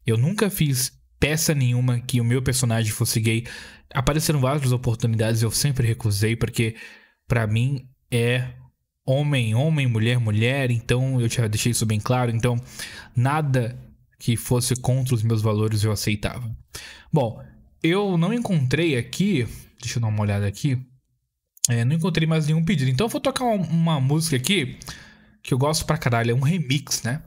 [0.06, 3.46] Eu nunca fiz peça nenhuma que o meu personagem fosse gay.
[3.92, 6.76] Apareceram várias oportunidades, eu sempre recusei, porque
[7.26, 8.48] pra mim é
[9.06, 12.30] homem, homem, mulher, mulher, então eu já deixei isso bem claro.
[12.30, 12.56] Então,
[13.14, 13.78] nada
[14.18, 16.50] que fosse contra os meus valores eu aceitava.
[17.12, 17.42] Bom,
[17.82, 19.46] eu não encontrei aqui,
[19.80, 20.78] deixa eu dar uma olhada aqui,
[21.68, 22.90] é, não encontrei mais nenhum pedido.
[22.90, 24.78] Então eu vou tocar uma, uma música aqui
[25.42, 27.22] que eu gosto pra caralho, é um remix, né?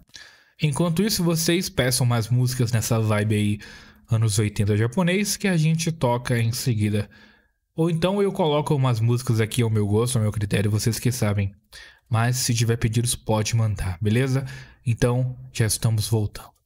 [0.62, 3.60] Enquanto isso, vocês peçam mais músicas nessa vibe aí,
[4.10, 7.08] anos 80 japonês, que a gente toca em seguida.
[7.76, 11.12] Ou então eu coloco umas músicas aqui ao meu gosto, ao meu critério, vocês que
[11.12, 11.54] sabem.
[12.10, 14.46] Mas se tiver pedidos, pode mandar, beleza?
[14.84, 16.57] Então, já estamos voltando.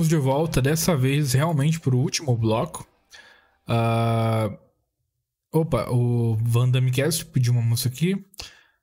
[0.00, 2.86] Estamos de volta, dessa vez realmente pro último bloco.
[3.66, 4.50] Ah,
[5.52, 8.24] Opa, o Vandamcast pediu uma música aqui.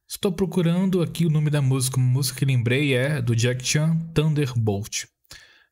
[0.08, 2.00] Estou procurando aqui o nome da música.
[2.00, 5.06] Música que lembrei é do Jack Chan, Thunderbolt.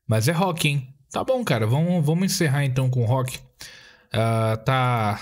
[0.06, 0.94] Mas é rock, hein?
[1.10, 1.66] Tá bom, cara.
[1.66, 3.38] Vamos, vamos encerrar então com rock.
[4.12, 5.20] Ah, tá,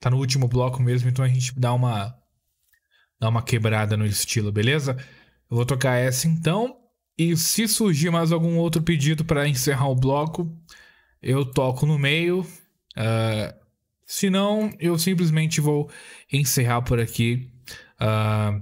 [0.00, 2.16] tá no último bloco mesmo, então a gente dá uma,
[3.20, 4.96] dá uma quebrada no estilo, beleza?
[5.50, 6.83] Eu vou tocar essa então.
[7.16, 10.50] E se surgir mais algum outro pedido para encerrar o bloco,
[11.22, 12.46] eu toco no meio.
[12.96, 13.54] Ah,
[14.06, 15.90] se não, eu simplesmente vou
[16.32, 17.50] encerrar por aqui.
[17.98, 18.60] Ah,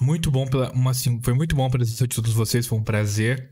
[0.00, 2.84] muito bom pela, uma, assim, foi muito bom a presença de todos vocês, foi um
[2.84, 3.50] prazer.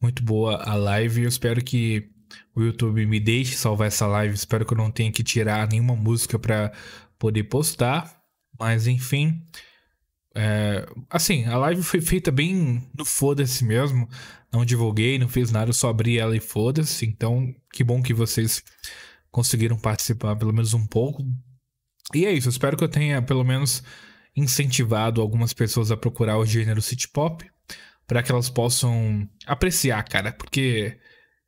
[0.00, 1.22] Muito boa a live.
[1.22, 2.10] Eu espero que
[2.54, 4.34] o YouTube me deixe salvar essa live.
[4.34, 6.72] Espero que eu não tenha que tirar nenhuma música para
[7.18, 8.22] poder postar.
[8.58, 9.42] Mas enfim,
[10.38, 14.06] é, assim, a live foi feita bem no foda-se mesmo.
[14.52, 17.06] Não divulguei, não fiz nada, só abri ela e foda-se.
[17.06, 18.62] Então, que bom que vocês
[19.30, 21.24] conseguiram participar pelo menos um pouco.
[22.14, 23.82] E é isso, espero que eu tenha pelo menos
[24.36, 27.44] incentivado algumas pessoas a procurar o gênero city pop
[28.06, 30.98] para que elas possam apreciar, cara, porque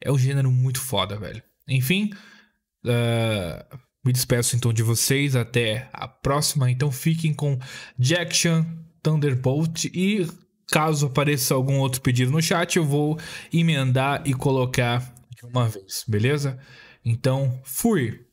[0.01, 1.43] é um gênero muito foda, velho.
[1.69, 2.11] Enfim,
[2.87, 3.67] ah,
[4.05, 6.71] me despeço então de vocês até a próxima.
[6.71, 7.59] Então fiquem com
[7.99, 8.67] Jack Chan
[9.03, 10.27] Thunderbolt e
[10.71, 13.19] caso apareça algum outro pedido no chat, eu vou
[13.53, 16.59] emendar e colocar de uma vez, beleza?
[17.05, 18.28] Então, fui.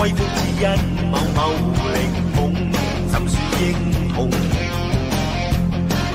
[0.00, 0.64] 威風只因
[1.10, 1.52] 某某
[1.92, 1.96] 力
[2.34, 2.38] 捧，
[3.12, 3.62] 怎算英
[4.14, 4.16] 雄？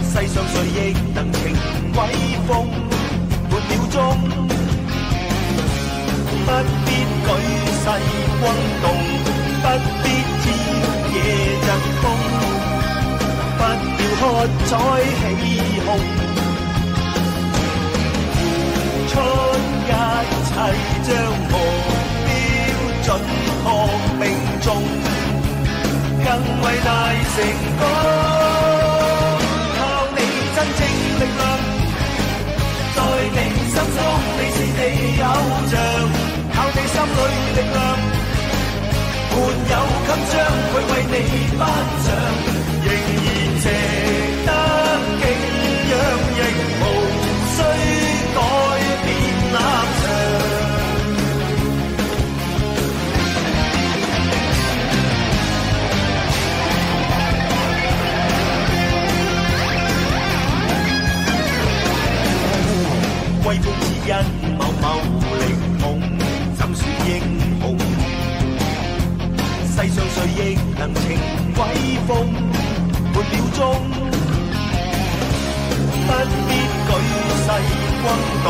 [0.01, 0.73] 世上誰亦
[1.13, 1.39] 能情
[1.93, 1.97] 威
[2.47, 2.49] 風，
[3.47, 3.95] 半秒鐘，
[6.45, 6.49] 不
[6.83, 6.89] 必
[7.21, 7.29] 舉
[7.83, 7.85] 世
[8.41, 8.43] 轟
[8.81, 8.83] 動，
[9.61, 9.65] 不
[10.01, 10.03] 必
[10.41, 10.43] 朝
[11.13, 11.15] 野
[11.61, 11.69] 疾
[12.01, 12.03] 風，
[13.59, 13.61] 不
[14.01, 14.23] 要喝
[14.65, 14.71] 彩
[15.21, 15.21] 起
[15.85, 15.87] 哄，
[18.33, 18.35] 付
[19.11, 19.13] 出
[19.85, 19.93] 一
[20.47, 20.51] 切
[21.03, 21.07] 將
[21.51, 22.04] 目標
[23.05, 23.15] 准
[23.63, 23.65] 確
[24.19, 24.23] 命
[24.61, 24.67] 中，
[26.25, 26.89] 更偉大
[27.35, 27.37] 成
[27.77, 27.81] 功。
[29.77, 29.79] 靠
[30.15, 30.17] 你
[30.55, 30.81] 真正
[31.19, 31.41] 力量，
[32.95, 32.97] 在
[33.29, 33.37] 你
[33.69, 33.97] 心中
[34.37, 34.81] 你是你
[35.21, 35.23] 偶
[35.69, 35.73] 像，
[36.51, 37.17] 靠你心裏
[37.53, 37.77] 力量，
[39.29, 39.33] 沒
[39.69, 39.73] 有
[40.07, 40.33] 襟章
[40.71, 41.15] 佢為你
[41.59, 41.61] 頒
[42.05, 42.07] 獎，
[42.85, 42.87] 仍
[43.21, 43.27] 然
[43.61, 43.65] 值
[64.07, 64.13] 因
[64.55, 64.85] 某某
[65.39, 65.41] 力
[65.81, 65.83] 捧，
[66.55, 67.11] 怎算英
[67.59, 67.63] 雄？
[69.67, 70.37] 世上誰亦
[70.77, 71.03] 能情
[71.55, 71.59] 威
[72.05, 72.09] 風，
[73.11, 73.57] 半秒鐘，
[76.05, 76.09] 不
[76.45, 76.51] 必
[76.85, 76.89] 舉
[77.41, 77.47] 世
[78.03, 78.05] 轟
[78.43, 78.47] 動，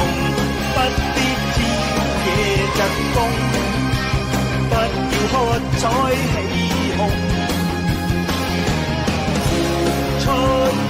[0.74, 0.78] 不
[1.16, 1.18] 必
[1.56, 1.58] 朝
[2.26, 2.28] 夜
[2.76, 2.78] 疾
[3.16, 3.18] 風，
[4.70, 5.34] 不要喝
[5.78, 5.82] 彩
[6.20, 6.36] 起
[6.98, 7.00] 哄，
[9.46, 9.50] 付
[10.20, 10.24] 出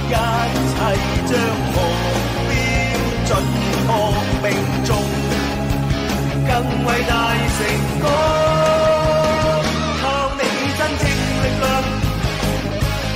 [0.08, 0.76] 一切
[1.28, 1.30] 將
[1.72, 1.76] 目
[3.26, 3.30] 標準
[3.86, 3.90] 確
[4.42, 4.46] 命
[4.84, 4.90] 中，
[6.46, 6.50] 更
[6.86, 7.12] 伟大
[7.56, 7.58] 成
[8.00, 8.04] 功。
[10.00, 10.04] 靠
[10.38, 10.40] 你
[10.78, 11.04] 真正
[11.42, 11.64] 力量，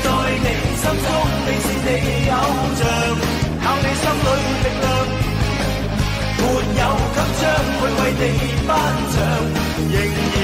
[0.03, 0.07] 在
[0.43, 1.07] 你心中
[1.47, 1.89] 你是你
[2.31, 2.35] 偶
[2.79, 2.83] 像，
[3.63, 4.29] 靠你心里
[4.65, 4.85] 力量，
[6.39, 6.43] 没
[6.81, 6.83] 有
[7.15, 7.43] 給將
[7.79, 8.23] 會為你
[8.67, 8.69] 颁
[9.13, 9.17] 奖，
[9.91, 10.37] 仍然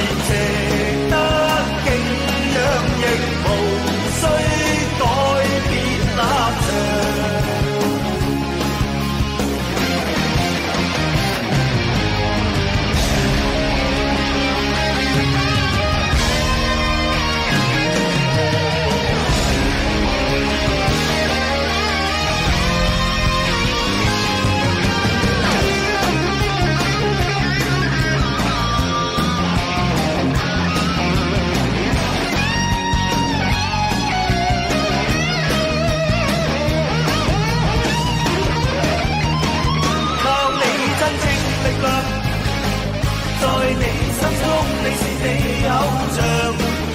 [45.66, 45.78] 你偶
[46.14, 46.22] 像，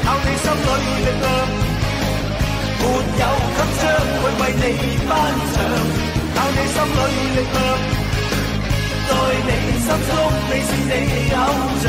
[0.05, 1.27] 靠你心里力量，
[2.79, 3.83] 沒有給將
[4.21, 4.63] 會為你
[5.07, 5.11] 頒
[5.51, 5.59] 獎，
[6.35, 6.99] 靠你心里
[7.35, 7.59] 力量，
[9.07, 9.11] 在
[9.45, 10.09] 你心中
[10.47, 10.95] 你是你
[11.35, 11.37] 偶
[11.83, 11.85] 像，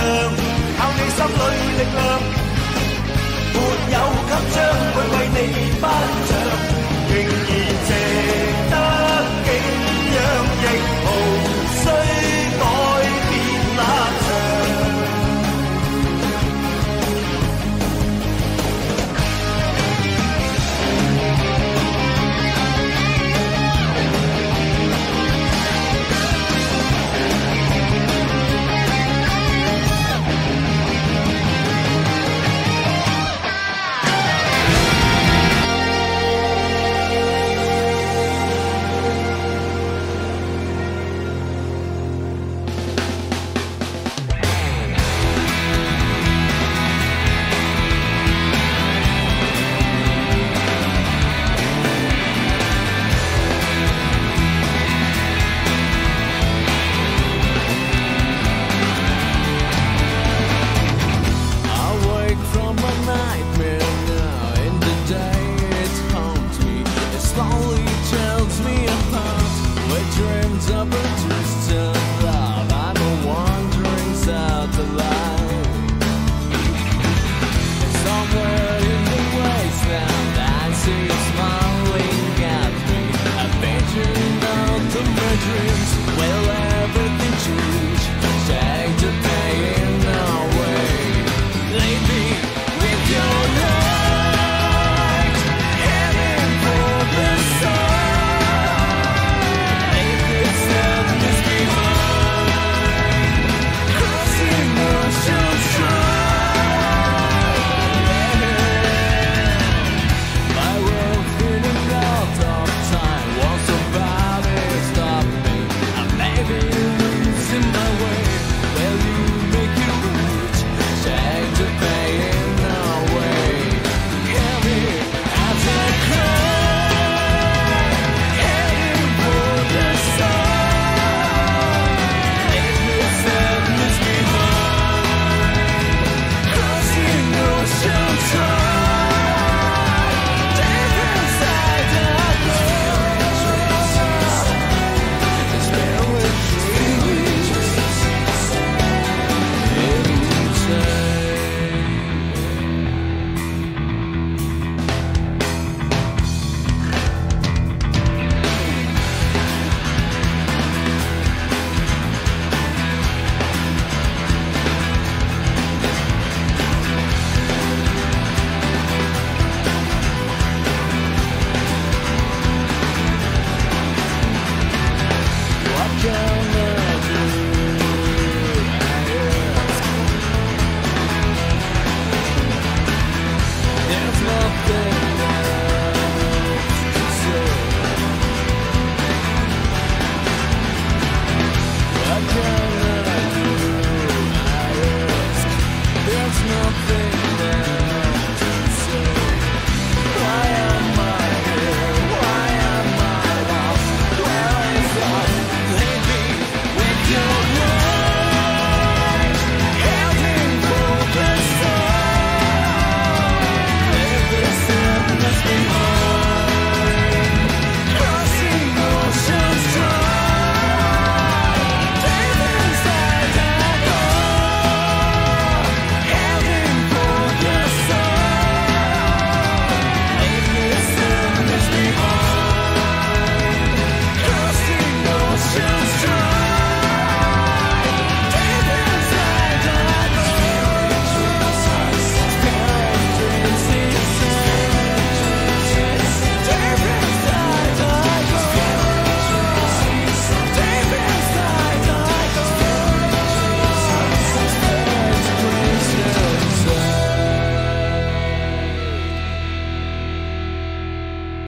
[0.76, 1.98] 靠你心里力量，
[3.54, 3.56] 沒
[3.92, 3.96] 有
[4.26, 4.58] 給將
[4.92, 5.38] 會為你